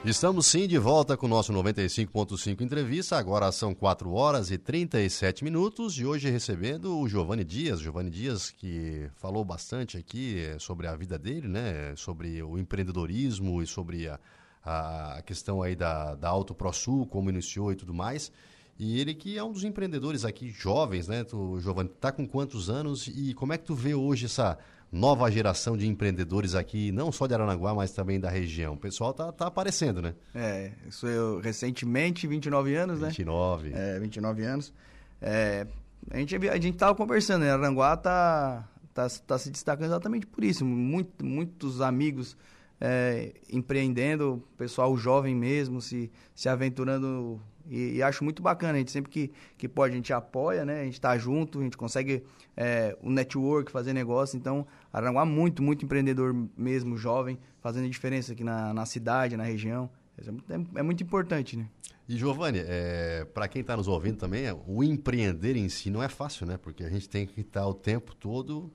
[0.10, 3.18] Estamos sim de volta com o nosso 95.5 entrevista.
[3.18, 7.82] Agora são 4 horas e 37 minutos e hoje recebendo o Giovanni Dias.
[7.82, 11.94] Giovanni Dias que falou bastante aqui eh, sobre a vida dele, né?
[11.98, 14.18] Sobre o empreendedorismo e sobre a,
[14.64, 18.32] a questão aí da, da Auto ProSul, como iniciou e tudo mais.
[18.80, 21.26] E ele que é um dos empreendedores aqui jovens, né?
[21.26, 24.58] Tu, Giovanni, tá com quantos anos e como é que tu vê hoje essa
[24.92, 28.74] nova geração de empreendedores aqui, não só de Aranaguá, mas também da região.
[28.74, 30.16] O pessoal tá, tá aparecendo, né?
[30.34, 33.70] É, sou eu recentemente, 29 anos, 29.
[33.70, 33.76] né?
[33.76, 33.96] 29.
[33.96, 34.74] É, 29 anos.
[35.22, 35.68] É,
[36.10, 37.52] a gente a gente tava conversando, né?
[37.52, 40.66] Aranguá tá tá, tá se destacando exatamente por isso.
[40.66, 42.36] Muito, muitos amigos
[42.82, 47.40] é, empreendendo, pessoal jovem mesmo, se, se aventurando.
[47.70, 50.82] E, e, acho muito bacana, a gente sempre que, que pode, a gente apoia, né?
[50.82, 52.24] A gente está junto, a gente consegue
[52.56, 54.38] é, o network, fazer negócio.
[54.38, 59.90] Então, Aranguá muito, muito empreendedor mesmo, jovem, fazendo diferença aqui na, na cidade, na região.
[60.18, 61.68] É, é, é muito importante, né?
[62.10, 66.08] E Giovanni, é, para quem está nos ouvindo também, o empreender em si não é
[66.08, 66.58] fácil, né?
[66.58, 68.72] Porque a gente tem que estar o tempo todo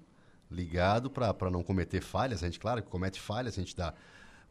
[0.51, 2.43] ligado para não cometer falhas.
[2.43, 3.95] A gente, claro, comete falhas, a gente dá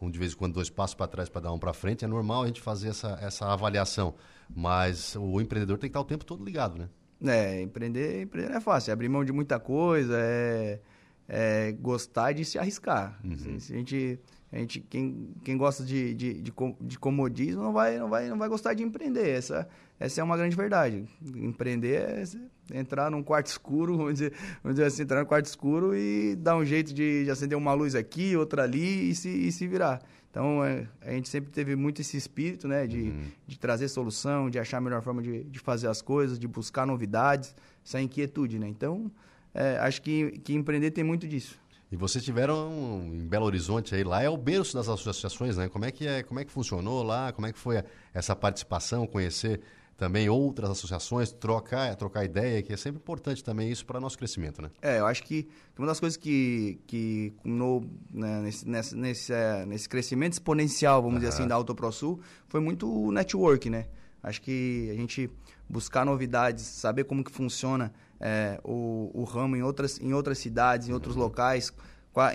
[0.01, 2.03] um de vez em quando dois passos para trás para dar um para frente.
[2.03, 4.15] É normal a gente fazer essa, essa avaliação,
[4.53, 6.89] mas o empreendedor tem que estar o tempo todo ligado, né?
[7.23, 8.89] É, empreender, empreender não é fácil.
[8.89, 10.79] É abrir mão de muita coisa, é,
[11.29, 13.19] é gostar de se arriscar.
[13.23, 13.37] Uhum.
[13.37, 14.19] Se, se a gente
[14.51, 18.37] a gente, quem, quem gosta de, de, de, de, comodismo não vai, não, vai, não
[18.37, 19.29] vai gostar de empreender.
[19.29, 19.65] Essa,
[19.97, 21.05] essa é uma grande verdade.
[21.23, 22.23] Empreender é
[22.73, 26.55] entrar num quarto escuro, vamos dizer, vamos dizer assim, entrar num quarto escuro e dar
[26.55, 30.01] um jeito de, de acender uma luz aqui, outra ali e se, e se virar.
[30.29, 33.23] Então, é, a gente sempre teve muito esse espírito, né, de, uhum.
[33.45, 36.87] de trazer solução, de achar a melhor forma de, de fazer as coisas, de buscar
[36.87, 37.53] novidades,
[37.85, 38.67] essa inquietude, né?
[38.67, 39.11] Então,
[39.53, 41.59] é, acho que, que empreender tem muito disso.
[41.91, 45.67] E vocês tiveram em Belo Horizonte aí, lá é o berço das associações, né?
[45.67, 47.33] Como é que é, como é que funcionou lá?
[47.33, 49.59] Como é que foi essa participação, conhecer
[50.01, 54.59] também outras associações, trocar, trocar ideia, que é sempre importante também isso para nosso crescimento,
[54.59, 54.71] né?
[54.81, 59.63] É, eu acho que uma das coisas que, que no, né, nesse, nesse, nesse, é,
[59.63, 61.19] nesse crescimento exponencial, vamos uhum.
[61.19, 63.85] dizer assim, da AutoProSul, foi muito o network, né?
[64.23, 65.29] Acho que a gente
[65.69, 70.89] buscar novidades, saber como que funciona é, o, o ramo em outras, em outras cidades,
[70.89, 71.71] em outros locais,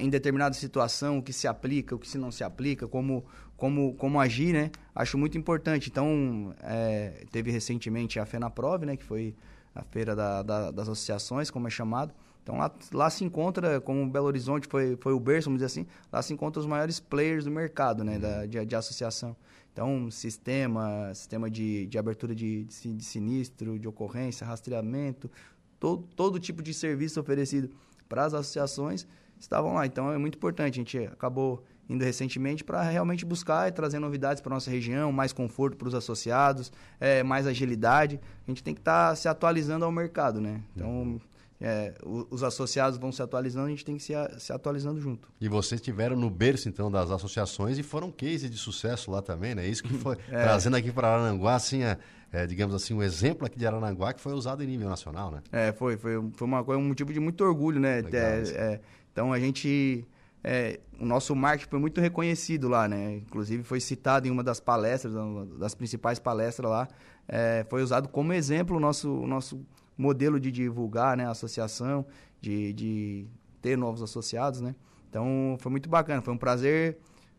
[0.01, 3.25] em determinada situação, o que se aplica, o que se não se aplica, como,
[3.57, 4.71] como, como agir, né?
[4.95, 5.91] Acho muito importante.
[5.91, 8.97] Então, é, teve recentemente a FENAPROV, né?
[8.97, 9.35] Que foi
[9.75, 12.15] a feira da, da, das associações, como é chamado.
[12.43, 15.87] Então, lá, lá se encontra, como Belo Horizonte foi, foi o berço, vamos dizer assim,
[16.12, 18.19] lá se encontra os maiores players do mercado, né?
[18.19, 19.37] Da, de, de associação.
[19.73, 25.31] Então, sistema, sistema de, de abertura de, de, de sinistro, de ocorrência, rastreamento,
[25.79, 27.69] todo, todo tipo de serviço oferecido
[28.09, 29.07] para as associações
[29.38, 29.87] estavam lá.
[29.87, 30.75] Então é muito importante.
[30.75, 35.33] A gente acabou indo recentemente para realmente buscar e trazer novidades para nossa região, mais
[35.33, 38.20] conforto para os associados, é, mais agilidade.
[38.46, 40.61] A gente tem que estar tá se atualizando ao mercado, né?
[40.75, 41.20] Então
[41.61, 45.29] é, os associados vão se atualizando, a gente tem que se, se atualizando junto.
[45.40, 49.55] E vocês estiveram no berço então das associações e foram case de sucesso lá também,
[49.55, 49.66] né?
[49.66, 50.42] Isso que foi é.
[50.42, 51.96] trazendo aqui para Arananguá assim a
[52.33, 55.42] é, digamos assim, um exemplo aqui de Aranaguá que foi usado em nível nacional, né?
[55.53, 55.96] É, foi.
[55.96, 58.01] Foi, foi uma coisa, um motivo de muito orgulho, né?
[58.01, 58.81] É, é,
[59.16, 60.07] então a gente.
[60.44, 63.14] É, o nosso marketing foi muito reconhecido lá, né?
[63.14, 65.14] Inclusive foi citado em uma das palestras,
[65.59, 66.87] das principais palestras lá.
[67.26, 69.59] É, foi usado como exemplo o nosso, o nosso
[69.96, 72.07] modelo de divulgar né, a associação,
[72.40, 73.26] de, de
[73.61, 74.76] ter novos associados, né?
[75.09, 76.98] Então foi muito bacana, foi um prazer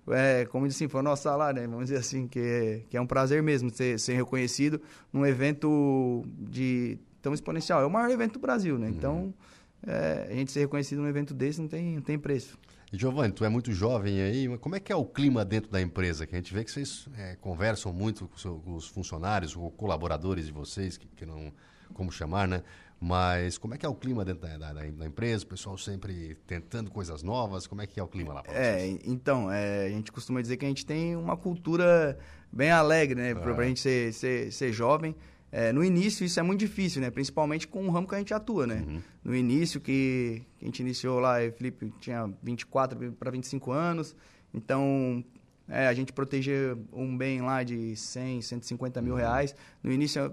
[0.10, 1.68] é, como assim, foi o nosso salário, né?
[1.68, 4.82] Vamos dizer assim, que, que é um prazer mesmo ser, ser reconhecido
[5.14, 7.82] num evento de tão exponencial.
[7.82, 8.88] É o maior evento do Brasil, né?
[8.88, 8.94] Uhum.
[9.88, 12.60] É, a gente ser reconhecido num evento desse não tem, não tem preço.
[12.92, 16.26] Giovanni, tu é muito jovem aí, como é que é o clima dentro da empresa?
[16.26, 20.46] Que a gente vê que vocês é, conversam muito com, com, os funcionários, com colaboradores
[20.46, 21.52] de vocês, que, que não,
[21.94, 22.64] como chamar, né?
[23.00, 25.44] Mas como é que é o clima dentro da, da, da, empresa?
[25.44, 27.68] O pessoal sempre tentando coisas novas?
[27.68, 28.44] Como é que é o clima lá?
[28.48, 32.18] É, então, é, a gente costuma dizer que a gente tem uma cultura
[32.52, 33.36] bem alegre, né?
[33.36, 35.16] Para a gente ser, ser, ser jovem.
[35.60, 37.10] É, no início isso é muito difícil, né?
[37.10, 38.86] Principalmente com o ramo que a gente atua, né?
[38.88, 39.02] Uhum.
[39.24, 44.16] No início que, que, a gente iniciou lá, o Felipe tinha 24 para 25 anos.
[44.54, 45.26] Então,
[45.68, 49.18] é, a gente proteger um bem lá de 100, 150 mil uhum.
[49.18, 49.56] reais.
[49.82, 50.32] No início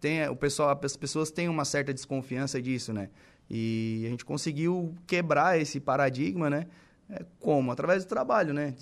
[0.00, 3.08] tem, o pessoal, as pessoas têm uma certa desconfiança disso, né?
[3.50, 6.68] E a gente conseguiu quebrar esse paradigma, né?
[7.10, 7.72] É, como?
[7.72, 8.76] Através do trabalho, né?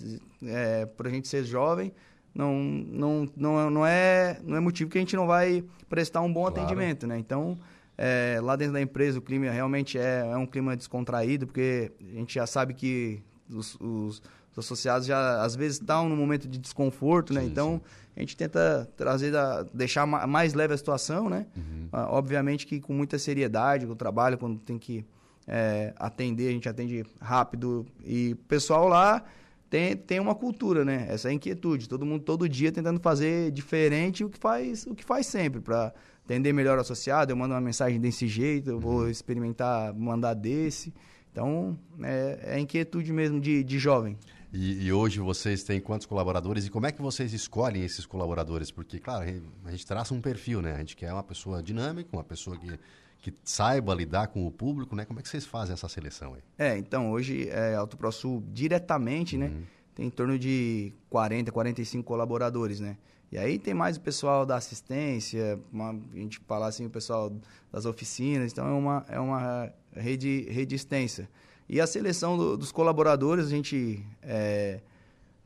[0.45, 1.91] É, Para a gente ser jovem,
[2.33, 6.31] não, não, não, não, é, não é motivo que a gente não vai prestar um
[6.31, 6.55] bom claro.
[6.55, 7.17] atendimento, né?
[7.17, 7.57] Então,
[7.97, 12.19] é, lá dentro da empresa o clima realmente é, é um clima descontraído, porque a
[12.19, 16.57] gente já sabe que os, os os associados já às vezes estão num momento de
[16.57, 17.41] desconforto, né?
[17.41, 18.11] Sim, então sim.
[18.17, 21.45] a gente tenta trazer, da, deixar mais leve a situação, né?
[21.55, 21.87] Uhum.
[21.91, 25.05] Ah, obviamente que com muita seriedade, o trabalho quando tem que
[25.47, 29.23] é, atender, a gente atende rápido e o pessoal lá
[29.71, 31.07] tem, tem uma cultura, né?
[31.07, 35.03] Essa é inquietude, todo mundo todo dia tentando fazer diferente o que faz o que
[35.03, 35.93] faz sempre para
[36.25, 37.31] atender melhor o associado.
[37.31, 39.09] Eu mando uma mensagem desse jeito, eu vou uhum.
[39.09, 40.93] experimentar mandar desse.
[41.31, 44.17] Então, é, é inquietude mesmo de, de jovem.
[44.51, 48.69] E, e, hoje vocês têm quantos colaboradores e como é que vocês escolhem esses colaboradores?
[48.69, 49.23] Porque, claro,
[49.63, 50.73] a gente traça um perfil, né?
[50.73, 52.77] A gente quer uma pessoa dinâmica, uma pessoa que,
[53.21, 55.05] que saiba lidar com o público, né?
[55.05, 56.41] Como é que vocês fazem essa seleção aí?
[56.57, 59.47] É, então, hoje, é, Alto Pro Sul, diretamente, né?
[59.47, 59.63] Uhum.
[59.93, 62.97] Tem em torno de 40, 45 colaboradores, né?
[63.31, 67.31] E aí tem mais o pessoal da assistência, uma, a gente fala assim, o pessoal
[67.71, 71.29] das oficinas, então é uma, é uma rede, rede extensa.
[71.69, 74.81] E a seleção do, dos colaboradores, a gente, é,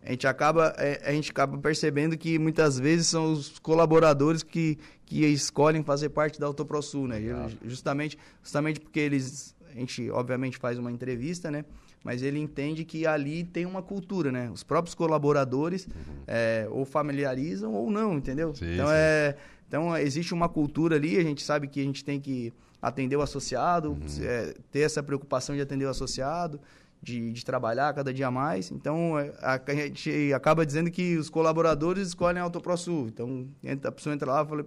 [0.05, 4.77] a, gente acaba, é, a gente acaba percebendo que muitas vezes são os colaboradores que,
[5.05, 7.19] que escolhem fazer parte da AutoProSul, né?
[7.65, 11.65] Justamente, justamente porque eles, a gente obviamente faz uma entrevista, né?
[12.05, 14.51] mas ele entende que ali tem uma cultura, né?
[14.53, 16.23] Os próprios colaboradores uhum.
[16.27, 18.53] é, ou familiarizam ou não, entendeu?
[18.53, 18.93] Sim, então, sim.
[18.93, 19.35] É,
[19.67, 23.23] então existe uma cultura ali, a gente sabe que a gente tem que atender o
[23.23, 23.99] associado, uhum.
[24.21, 26.61] é, ter essa preocupação de atender o associado,
[27.01, 28.71] de, de trabalhar cada dia mais.
[28.71, 33.08] Então é, a, a, gente acaba dizendo que os colaboradores escolhem a AutoProSul.
[33.08, 33.47] Então
[33.84, 34.65] a pessoa entra lá e fala,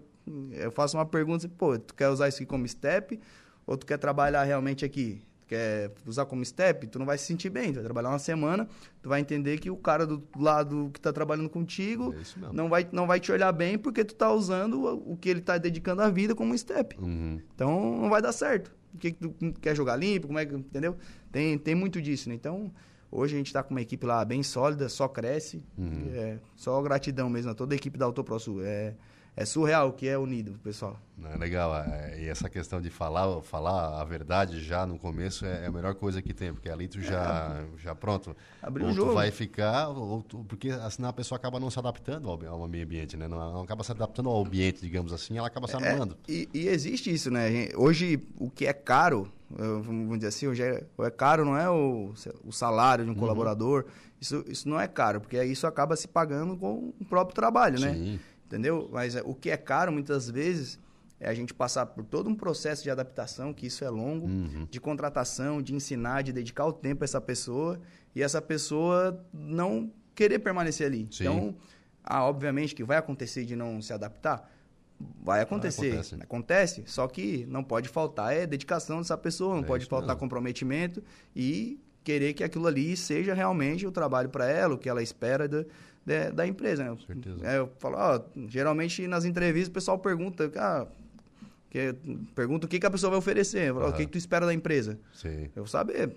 [0.53, 3.19] eu faço uma pergunta, pô, tu quer usar isso aqui como step
[3.67, 5.23] ou tu quer trabalhar realmente aqui?
[5.49, 7.73] quer usar como step, tu não vai se sentir bem.
[7.73, 8.69] Tu vai trabalhar uma semana,
[9.03, 12.87] tu vai entender que o cara do lado que está trabalhando contigo é não, vai,
[12.93, 16.11] não vai te olhar bem porque tu está usando o que ele está dedicando a
[16.11, 16.97] vida como step.
[17.01, 17.41] Uhum.
[17.55, 18.71] Então não vai dar certo.
[18.95, 20.27] O que, que tu quer jogar limpo?
[20.27, 20.55] Como é que.
[20.55, 20.97] Entendeu?
[21.31, 22.35] Tem, tem muito disso, né?
[22.35, 22.73] Então.
[23.11, 25.65] Hoje a gente está com uma equipe lá bem sólida, só cresce.
[25.79, 26.11] Uhum.
[26.13, 28.63] É, só gratidão mesmo a toda a equipe da AutoProSul.
[28.63, 28.95] É,
[29.39, 30.99] é surreal o que é unido, pessoal.
[31.33, 31.73] É legal.
[31.77, 35.71] É, e essa questão de falar, falar a verdade já no começo é, é a
[35.71, 38.37] melhor coisa que tem, porque ali tu já, é, já pronto.
[38.61, 39.11] Abriu ou o jogo.
[39.11, 42.67] tu vai ficar, ou tu, porque senão a pessoa acaba não se adaptando ao, ao
[42.67, 43.29] meio ambiente, né?
[43.29, 46.17] Não, não, acaba se adaptando ao ambiente, digamos assim, ela acaba se é, anulando.
[46.29, 47.69] E, e, existe isso, né?
[47.77, 52.13] Hoje, o que é caro, vamos dizer assim, hoje é, é caro, não é o,
[52.45, 53.21] o salário de um uhum.
[53.21, 53.85] colaborador.
[54.21, 57.95] Isso, isso não é caro, porque isso acaba se pagando com o próprio trabalho, né?
[57.95, 58.89] Sim entendeu?
[58.91, 60.79] Mas é, o que é caro muitas vezes
[61.21, 64.67] é a gente passar por todo um processo de adaptação, que isso é longo, uhum.
[64.71, 67.79] de contratação, de ensinar, de dedicar o tempo a essa pessoa
[68.15, 71.09] e essa pessoa não querer permanecer ali.
[71.11, 71.25] Sim.
[71.25, 71.57] Então,
[72.03, 74.51] ah, obviamente que vai acontecer de não se adaptar,
[75.23, 76.15] vai acontecer, acontece.
[76.23, 80.21] acontece, só que não pode faltar é dedicação dessa pessoa, não é pode faltar mesmo.
[80.21, 81.03] comprometimento
[81.35, 85.47] e querer que aquilo ali seja realmente o trabalho para ela, o que ela espera
[85.47, 85.65] da,
[86.09, 86.85] da, da empresa.
[86.85, 86.97] Né?
[87.07, 87.47] Certeza.
[87.47, 90.87] É, eu falo, ó, geralmente nas entrevistas o pessoal pergunta, ah,
[91.71, 91.95] que,
[92.35, 93.73] pergunta o que, que a pessoa vai oferecer.
[93.73, 93.91] Falo, uhum.
[93.91, 94.99] O que, que tu espera da empresa?
[95.13, 95.45] Sim.
[95.55, 96.09] Eu vou saber.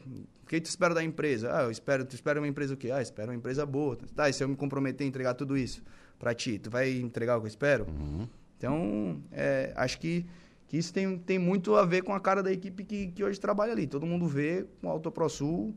[0.44, 1.50] O que tu espera da empresa?
[1.54, 2.90] Ah, eu espero, tu espera uma empresa o quê?
[2.92, 3.98] Ah, espero uma empresa boa.
[4.16, 5.84] Tá, e se eu me comprometer a entregar tudo isso
[6.18, 7.86] para ti, tu vai entregar o que eu espero?
[7.86, 8.28] Uhum.
[8.58, 10.26] Então, é, acho que,
[10.68, 13.40] que isso tem, tem muito a ver com a cara da equipe que, que hoje
[13.40, 13.88] trabalha ali.
[13.88, 15.76] Todo mundo vê com o AutoProSul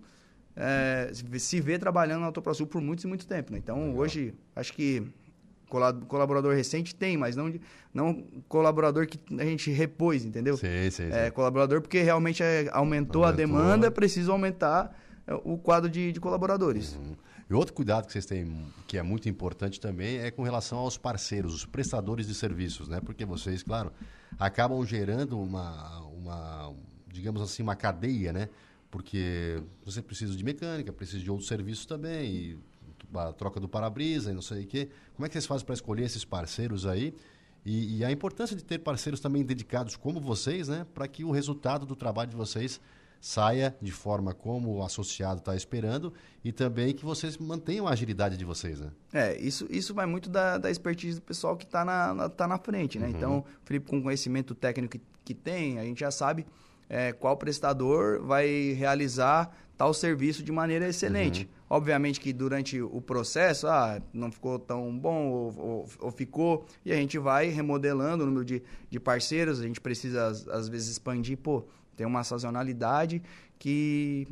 [0.57, 3.53] é, se vê trabalhando na AutoProSul por muito e muito tempo.
[3.53, 3.59] Né?
[3.59, 3.97] Então, Legal.
[3.97, 5.03] hoje, acho que
[6.07, 7.53] colaborador recente tem, mas não,
[7.93, 10.57] não colaborador que a gente repôs, entendeu?
[10.57, 15.59] Sim, sim, é, colaborador porque realmente é, aumentou, aumentou, a demanda, precisa aumentar é, o
[15.59, 16.95] quadro de, de colaboradores.
[16.95, 17.17] Uhum.
[17.51, 18.47] E outro cuidado que vocês têm,
[18.87, 23.01] que é muito importante também, é com relação aos parceiros, os prestadores de serviços, né?
[23.05, 23.93] Porque vocês, claro,
[24.39, 26.75] acabam gerando uma, uma
[27.09, 28.49] digamos assim, uma cadeia, né?
[28.95, 32.59] Porque você precisa de mecânica, precisa de outros serviços também, e
[33.13, 34.89] a troca do para-brisa e não sei o quê.
[35.17, 37.13] Como é que vocês fazem para escolher esses parceiros aí?
[37.67, 40.87] E, e, a importância de ter parceiros também dedicados como vocês, né?
[40.95, 42.81] Para que o resultado do trabalho de vocês
[43.21, 48.37] saia de forma como o associado está esperando e também que vocês mantenham a agilidade
[48.37, 48.93] de vocês, né?
[49.13, 52.47] É, isso, isso vai muito da, da expertise do pessoal que está na, na, tá
[52.47, 53.09] na frente, né?
[53.09, 53.13] Uhum.
[53.13, 56.47] Então, o Felipe, com o conhecimento técnico que, que tem, a gente já sabe
[56.89, 61.43] é, qual prestador vai realizar tal serviço de maneira excelente.
[61.43, 61.77] Uhum.
[61.77, 66.93] Obviamente que durante o processo, ah, não ficou tão bom ou, ou, ou, ficou, e
[66.93, 70.91] a gente vai remodelando o número de, de parceiros, a gente precisa às, às vezes
[70.91, 71.65] expandir, pô,
[71.97, 73.23] tem uma sazonalidade
[73.59, 74.27] que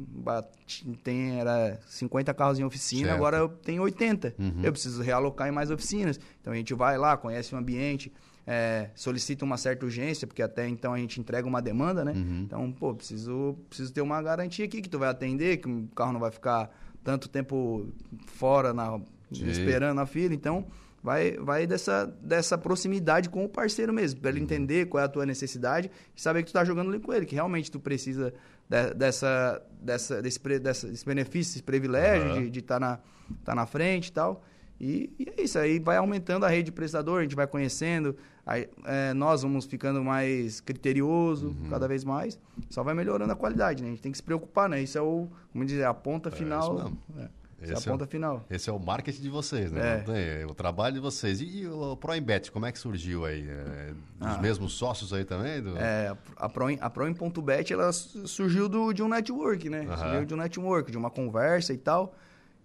[1.03, 3.17] tem era 50 carros em oficina, certo.
[3.17, 4.35] agora eu tenho 80.
[4.39, 4.61] Uhum.
[4.63, 6.21] Eu preciso realocar em mais oficinas.
[6.41, 8.13] Então a gente vai lá, conhece o ambiente,
[8.47, 12.13] é, solicita uma certa urgência, porque até então a gente entrega uma demanda, né?
[12.13, 12.43] Uhum.
[12.45, 16.13] Então, pô, preciso, preciso ter uma garantia aqui que tu vai atender, que o carro
[16.13, 16.71] não vai ficar
[17.05, 17.87] tanto tempo
[18.27, 19.01] fora, na,
[19.31, 20.35] esperando na fila.
[20.35, 20.67] Então,
[21.03, 24.45] vai, vai dessa, dessa proximidade com o parceiro mesmo, para ele uhum.
[24.45, 27.27] entender qual é a tua necessidade e saber que tu está jogando ali com ele,
[27.27, 28.33] que realmente tu precisa
[28.69, 32.51] de, dessa, dessa, desse, dessa, desse benefício, desse privilégio uhum.
[32.51, 32.99] de estar tá na,
[33.45, 34.45] tá na frente e tal.
[34.81, 38.17] E, e, é isso, aí vai aumentando a rede de prestador, a gente vai conhecendo,
[38.47, 41.71] aí, é, nós vamos ficando mais criterioso uhum.
[41.71, 42.39] cada vez mais,
[42.69, 43.89] só vai melhorando a qualidade, né?
[43.89, 44.81] A gente tem que se preocupar, né?
[44.83, 46.93] Isso é o, como dizer, a ponta é final.
[47.19, 47.29] É.
[47.63, 48.45] Essa esse é a ponta é o, final.
[48.51, 50.05] Esse é o marketing de vocês, né?
[50.09, 50.43] É.
[50.43, 51.41] É o trabalho de vocês.
[51.41, 53.49] E, e o ProImbet, como é que surgiu aí?
[53.49, 54.39] É, dos ah.
[54.39, 55.63] mesmos sócios aí também?
[55.63, 55.77] Do...
[55.79, 59.83] É, a, Pro, a Proin.bet, ela surgiu do, de um network, né?
[59.83, 59.97] Uhum.
[59.97, 62.17] Surgiu de um network, de uma conversa e tal.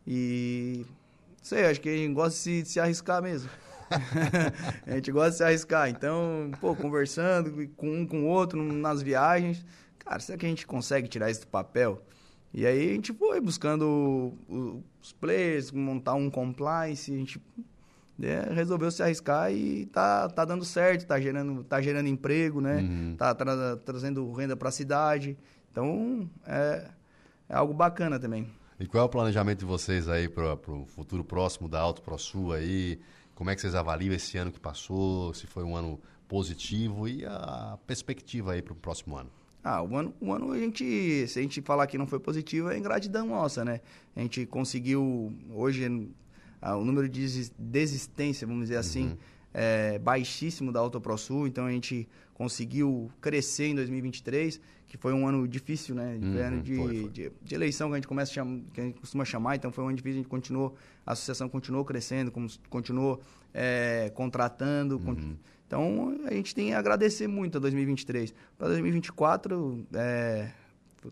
[0.06, 0.84] E...
[1.44, 3.50] Sei, acho que a gente gosta de se, de se arriscar mesmo.
[4.86, 5.90] a gente gosta de se arriscar.
[5.90, 9.66] Então, pô, conversando com um com o outro nas viagens.
[10.00, 12.02] Cara, será que a gente consegue tirar isso do papel?
[12.54, 14.34] E aí a gente foi buscando
[15.02, 17.42] os players, montar um compliance, a gente
[18.18, 22.78] né, resolveu se arriscar e tá, tá dando certo, tá gerando, tá gerando emprego, né?
[22.78, 23.16] Uhum.
[23.18, 25.38] Tá tra trazendo renda para a cidade.
[25.72, 26.90] Então, é,
[27.50, 28.50] é algo bacana também.
[28.80, 32.54] E qual é o planejamento de vocês aí para o futuro próximo da Auto ProSul
[32.54, 33.00] aí?
[33.38, 35.32] Como é que vocês avaliam esse ano que passou?
[35.32, 39.30] Se foi um ano positivo e a perspectiva aí para o próximo ano?
[39.64, 42.72] Ah, o ano, o ano a gente, se a gente falar que não foi positivo,
[42.72, 43.80] é ingratidão nossa, né?
[44.16, 46.10] A gente conseguiu, hoje,
[46.60, 49.18] ah, o número de desistência, vamos dizer assim, uhum.
[49.54, 55.28] é baixíssimo da Auto ProSul, então a gente conseguiu crescer em 2023, que foi um
[55.28, 56.18] ano difícil, né?
[56.22, 57.10] Uhum, ano de, foi, foi.
[57.10, 59.72] De, de, eleição que a gente começa a chamar, que a gente costuma chamar, então
[59.72, 60.76] foi um ano difícil, a gente continuou,
[61.06, 62.32] a associação continuou crescendo,
[62.70, 63.22] continuou
[63.54, 65.36] é, contratando, uhum.
[65.68, 68.34] Então, a gente tem a agradecer muito a 2023.
[68.58, 70.50] Para 2024, é,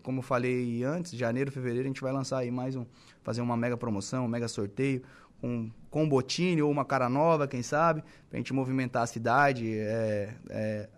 [0.02, 2.86] como eu falei antes, janeiro, fevereiro, a gente vai lançar aí mais um,
[3.22, 5.02] fazer uma mega promoção, um mega sorteio,
[5.42, 9.06] com, com um botine ou uma cara nova, quem sabe, para a gente movimentar a
[9.06, 10.88] cidade, é,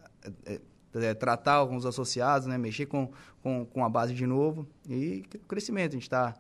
[1.03, 3.11] é, tratar os associados, né, mexer com,
[3.42, 5.90] com, com a base de novo e crescimento.
[5.92, 6.34] A gente está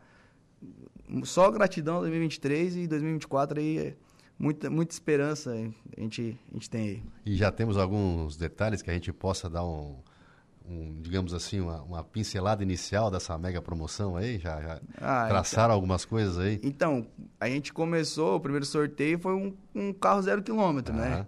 [1.24, 3.96] só gratidão 2023 e 2024 aí é
[4.38, 7.02] muita, muita esperança a gente, a gente tem aí.
[7.26, 9.96] E já temos alguns detalhes que a gente possa dar um,
[10.68, 14.38] um digamos assim, uma, uma, pincelada inicial dessa mega promoção aí?
[14.38, 16.60] Já, já ah, traçaram então, algumas coisas aí?
[16.62, 17.06] Então,
[17.40, 21.26] a gente começou, o primeiro sorteio foi um, um carro zero quilômetro, né?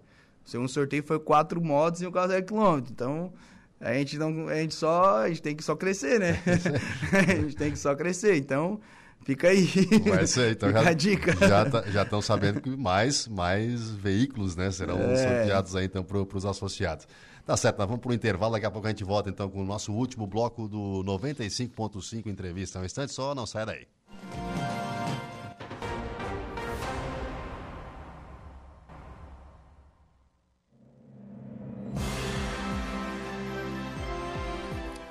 [0.50, 2.92] Segundo sorteio foi quatro motos e um carro zero quilômetro.
[2.92, 3.32] Então,
[3.80, 6.42] a gente não, a gente só, a gente tem que só crescer, né?
[7.12, 8.36] a gente tem que só crescer.
[8.36, 8.80] Então,
[9.22, 9.66] Fica aí.
[10.08, 11.36] Vai ser, então já, a dica.
[11.46, 15.16] Já tá, já estão sabendo que mais, mais veículos né, serão é.
[15.16, 17.06] sorteados aí então para os associados.
[17.44, 19.60] Tá certo, nós vamos para o intervalo, daqui a pouco a gente volta então com
[19.60, 22.78] o nosso último bloco do 95.5 entrevista.
[22.78, 23.86] Um instante só, não sai daí.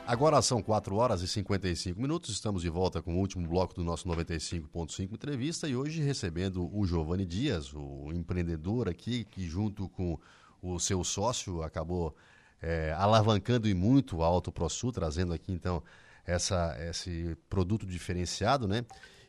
[0.09, 3.83] Agora são 4 horas e 55 minutos, estamos de volta com o último bloco do
[3.83, 10.17] nosso 95.5 entrevista e hoje recebendo o Giovanni Dias, o empreendedor aqui, que junto com
[10.63, 12.15] o seu sócio acabou
[12.59, 15.83] é, alavancando e muito a Auto ProSul, trazendo aqui então
[16.25, 18.83] essa, esse produto diferenciado, né?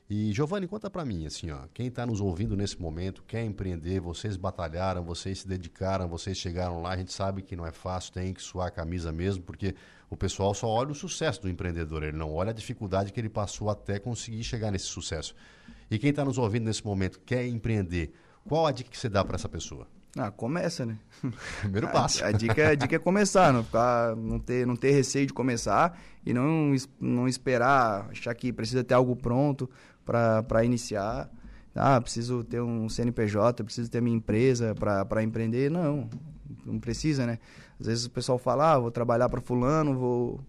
[0.09, 4.01] E Giovanni, conta para mim, assim, ó, quem está nos ouvindo nesse momento, quer empreender,
[4.01, 8.15] vocês batalharam, vocês se dedicaram, vocês chegaram lá, a gente sabe que não é fácil,
[8.15, 9.77] tem que suar a camisa mesmo, porque
[10.11, 13.29] o pessoal só olha o sucesso do empreendedor, ele não olha a dificuldade que ele
[13.29, 15.35] passou até conseguir chegar nesse sucesso.
[15.89, 18.13] E quem está nos ouvindo nesse momento quer empreender,
[18.45, 19.87] qual a dica que você dá para essa pessoa?
[20.17, 20.99] Ah, começa, né?
[21.61, 22.25] Primeiro passo.
[22.25, 25.33] A, a, dica, a dica é começar, não, ficar, não, ter, não ter receio de
[25.33, 25.97] começar
[26.27, 29.71] e não, não esperar, achar que precisa ter algo pronto
[30.05, 31.31] para iniciar.
[31.73, 35.71] Ah, preciso ter um CNPJ, preciso ter minha empresa para empreender.
[35.71, 36.11] Não,
[36.65, 37.39] não precisa, né?
[37.79, 40.41] Às vezes o pessoal fala, ah, vou trabalhar para fulano, vou,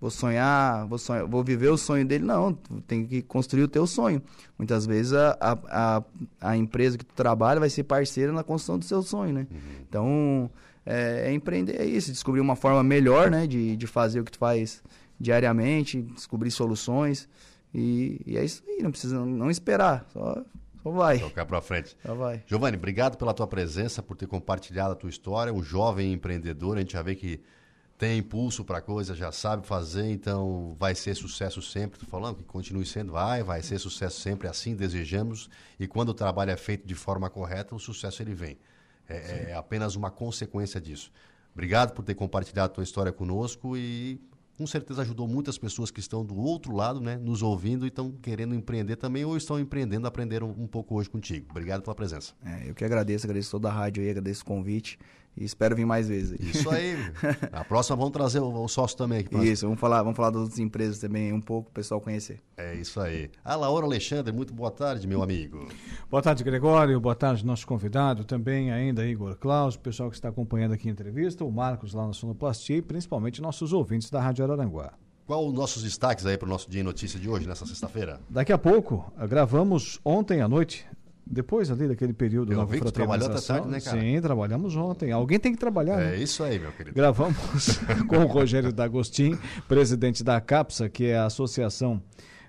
[0.00, 2.24] vou sonhar, vou sonhar, vou viver o sonho dele.
[2.24, 2.52] Não,
[2.86, 4.22] tem que construir o teu sonho.
[4.56, 6.02] Muitas vezes a, a,
[6.40, 9.46] a, empresa que tu trabalha vai ser parceira na construção do seu sonho, né?
[9.50, 9.58] Uhum.
[9.88, 10.50] Então,
[10.86, 14.32] é, é, empreender é isso, descobrir uma forma melhor, né, de, de fazer o que
[14.32, 14.82] tu faz
[15.20, 17.28] diariamente, descobrir soluções.
[17.74, 20.42] E, e é isso aí, não precisa não esperar, só
[20.82, 21.18] só vai.
[21.18, 21.96] Tocar para frente.
[22.04, 22.42] Só vai.
[22.46, 25.52] Giovanni, obrigado pela tua presença, por ter compartilhado a tua história.
[25.52, 27.40] Um jovem empreendedor, a gente já vê que
[27.98, 31.98] tem impulso para coisa, já sabe fazer, então vai ser sucesso sempre.
[31.98, 35.50] Tô falando que continue sendo, vai, vai ser sucesso sempre, assim desejamos.
[35.80, 38.56] E quando o trabalho é feito de forma correta, o sucesso ele vem.
[39.08, 41.10] É, é apenas uma consequência disso.
[41.52, 44.20] Obrigado por ter compartilhado a tua história conosco e
[44.58, 48.10] com certeza ajudou muitas pessoas que estão do outro lado, né, nos ouvindo e estão
[48.10, 51.46] querendo empreender também ou estão empreendendo, aprenderam um pouco hoje contigo.
[51.50, 52.34] Obrigado pela presença.
[52.44, 54.98] É, eu que agradeço, agradeço toda a rádio aí, agradeço o convite.
[55.38, 56.38] E espero vir mais vezes.
[56.40, 56.96] Isso aí.
[57.52, 59.36] A próxima vamos trazer o, o sócio também aqui.
[59.36, 62.40] Isso, vamos falar, vamos falar das outras empresas também um pouco, o pessoal conhecer.
[62.56, 63.30] É isso aí.
[63.44, 65.68] A Laura Alexandre, muito boa tarde, meu amigo.
[66.10, 66.98] Boa tarde, Gregório.
[66.98, 68.24] Boa tarde, nosso convidado.
[68.24, 72.06] Também ainda Igor Klaus, o pessoal que está acompanhando aqui a entrevista, o Marcos lá
[72.06, 74.92] na Sonoplastia e principalmente nossos ouvintes da Rádio Araranguá.
[75.28, 78.18] Qual os nossos destaques aí para o nosso dia em notícia de hoje, nessa sexta-feira?
[78.30, 80.86] Daqui a pouco, gravamos ontem à noite,
[81.30, 84.00] depois ali daquele período Eu vi que trabalhou tarde, né, cara?
[84.00, 85.12] Sim, trabalhamos ontem.
[85.12, 86.16] Alguém tem que trabalhar, É né?
[86.16, 86.94] isso aí, meu querido.
[86.94, 92.02] Gravamos com o Rogério D'Agostin, presidente da CAPSA, que é a Associação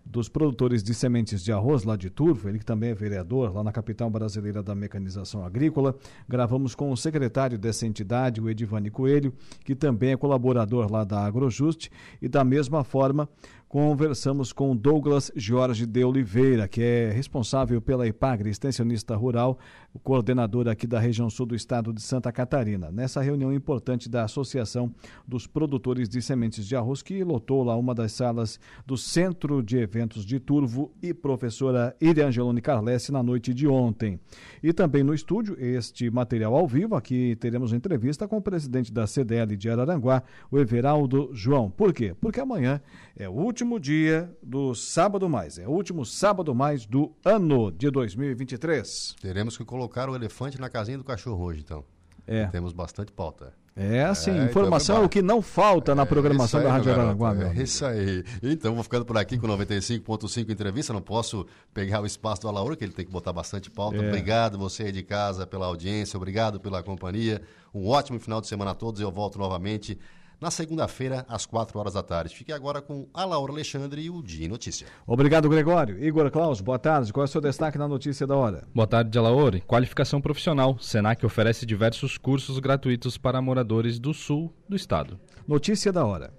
[0.06, 3.64] dos Produtores de Sementes de Arroz lá de Turvo, ele que também é vereador lá
[3.64, 5.96] na capital brasileira da mecanização agrícola.
[6.28, 9.32] Gravamos com o secretário dessa entidade, o Edivane Coelho,
[9.64, 13.30] que também é colaborador lá da Agrojuste, e da mesma forma
[13.70, 19.60] conversamos com Douglas Jorge de Oliveira, que é responsável pela IPAGRE, extensionista rural,
[20.02, 22.90] coordenador aqui da região sul do estado de Santa Catarina.
[22.90, 24.92] Nessa reunião importante da Associação
[25.28, 29.78] dos Produtores de Sementes de Arroz, que lotou lá uma das salas do Centro de
[29.78, 34.20] Eventos de Turvo e professora Iri Angeloni Carlesse na noite de ontem.
[34.64, 39.06] E também no estúdio, este material ao vivo, aqui teremos entrevista com o presidente da
[39.06, 41.70] CDL de Araranguá, o Everaldo João.
[41.70, 42.16] Por quê?
[42.20, 42.82] Porque amanhã
[43.16, 47.90] é o último dia do sábado mais, é o último sábado mais do ano de
[47.92, 49.16] 2023.
[49.22, 51.84] Teremos que colocar o elefante na casinha do cachorro hoje, então.
[52.26, 52.46] É.
[52.48, 53.54] Temos bastante pauta.
[53.76, 56.70] É assim, É, então informação é foi o que não falta na programação É isso
[56.70, 57.64] da aí, Rádio Araranguá, meu É amigo.
[57.64, 58.24] isso aí.
[58.44, 60.92] Então, vou ficando por aqui com 95.5 entrevista.
[60.92, 63.98] Não posso pegar o espaço do Alauro, que ele tem que botar bastante pauta.
[63.98, 64.08] É.
[64.08, 67.42] Obrigado você aí de casa pela audiência, obrigado pela companhia.
[67.74, 69.00] Um ótimo final de semana a todos.
[69.00, 69.98] Eu volto novamente
[70.40, 72.36] na segunda-feira, às 4 horas da tarde.
[72.36, 74.88] Fique agora com a Laura Alexandre e o Dia em Notícia.
[75.06, 76.04] Obrigado, Gregório.
[76.04, 77.12] Igor Klaus, boa tarde.
[77.12, 78.68] Qual é o seu destaque na notícia da hora?
[78.74, 79.60] Boa tarde, Alaor.
[79.62, 80.78] Qualificação profissional.
[80.80, 85.20] Senac oferece diversos cursos gratuitos para moradores do sul do estado.
[85.48, 86.39] Notícia da hora.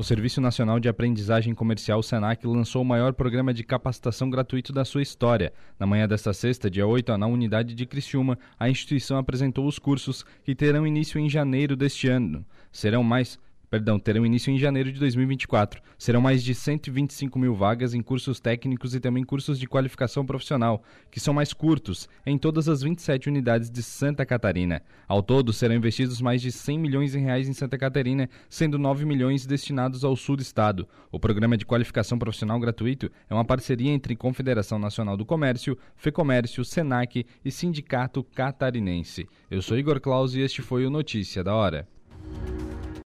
[0.00, 4.82] O Serviço Nacional de Aprendizagem Comercial Senac lançou o maior programa de capacitação gratuito da
[4.82, 5.52] sua história.
[5.78, 10.24] Na manhã desta sexta, dia 8, na unidade de Criciúma, a instituição apresentou os cursos
[10.42, 12.42] que terão início em janeiro deste ano.
[12.72, 13.38] Serão mais
[13.70, 15.80] Perdão, terão início em janeiro de 2024.
[15.96, 20.82] Serão mais de 125 mil vagas em cursos técnicos e também cursos de qualificação profissional,
[21.08, 24.82] que são mais curtos, em todas as 27 unidades de Santa Catarina.
[25.06, 29.04] Ao todo, serão investidos mais de 100 milhões em reais em Santa Catarina, sendo 9
[29.04, 30.88] milhões destinados ao sul do estado.
[31.12, 36.64] O programa de qualificação profissional gratuito é uma parceria entre Confederação Nacional do Comércio, Fecomércio,
[36.64, 39.28] Senac e Sindicato Catarinense.
[39.48, 41.86] Eu sou Igor Claus e este foi o Notícia da Hora.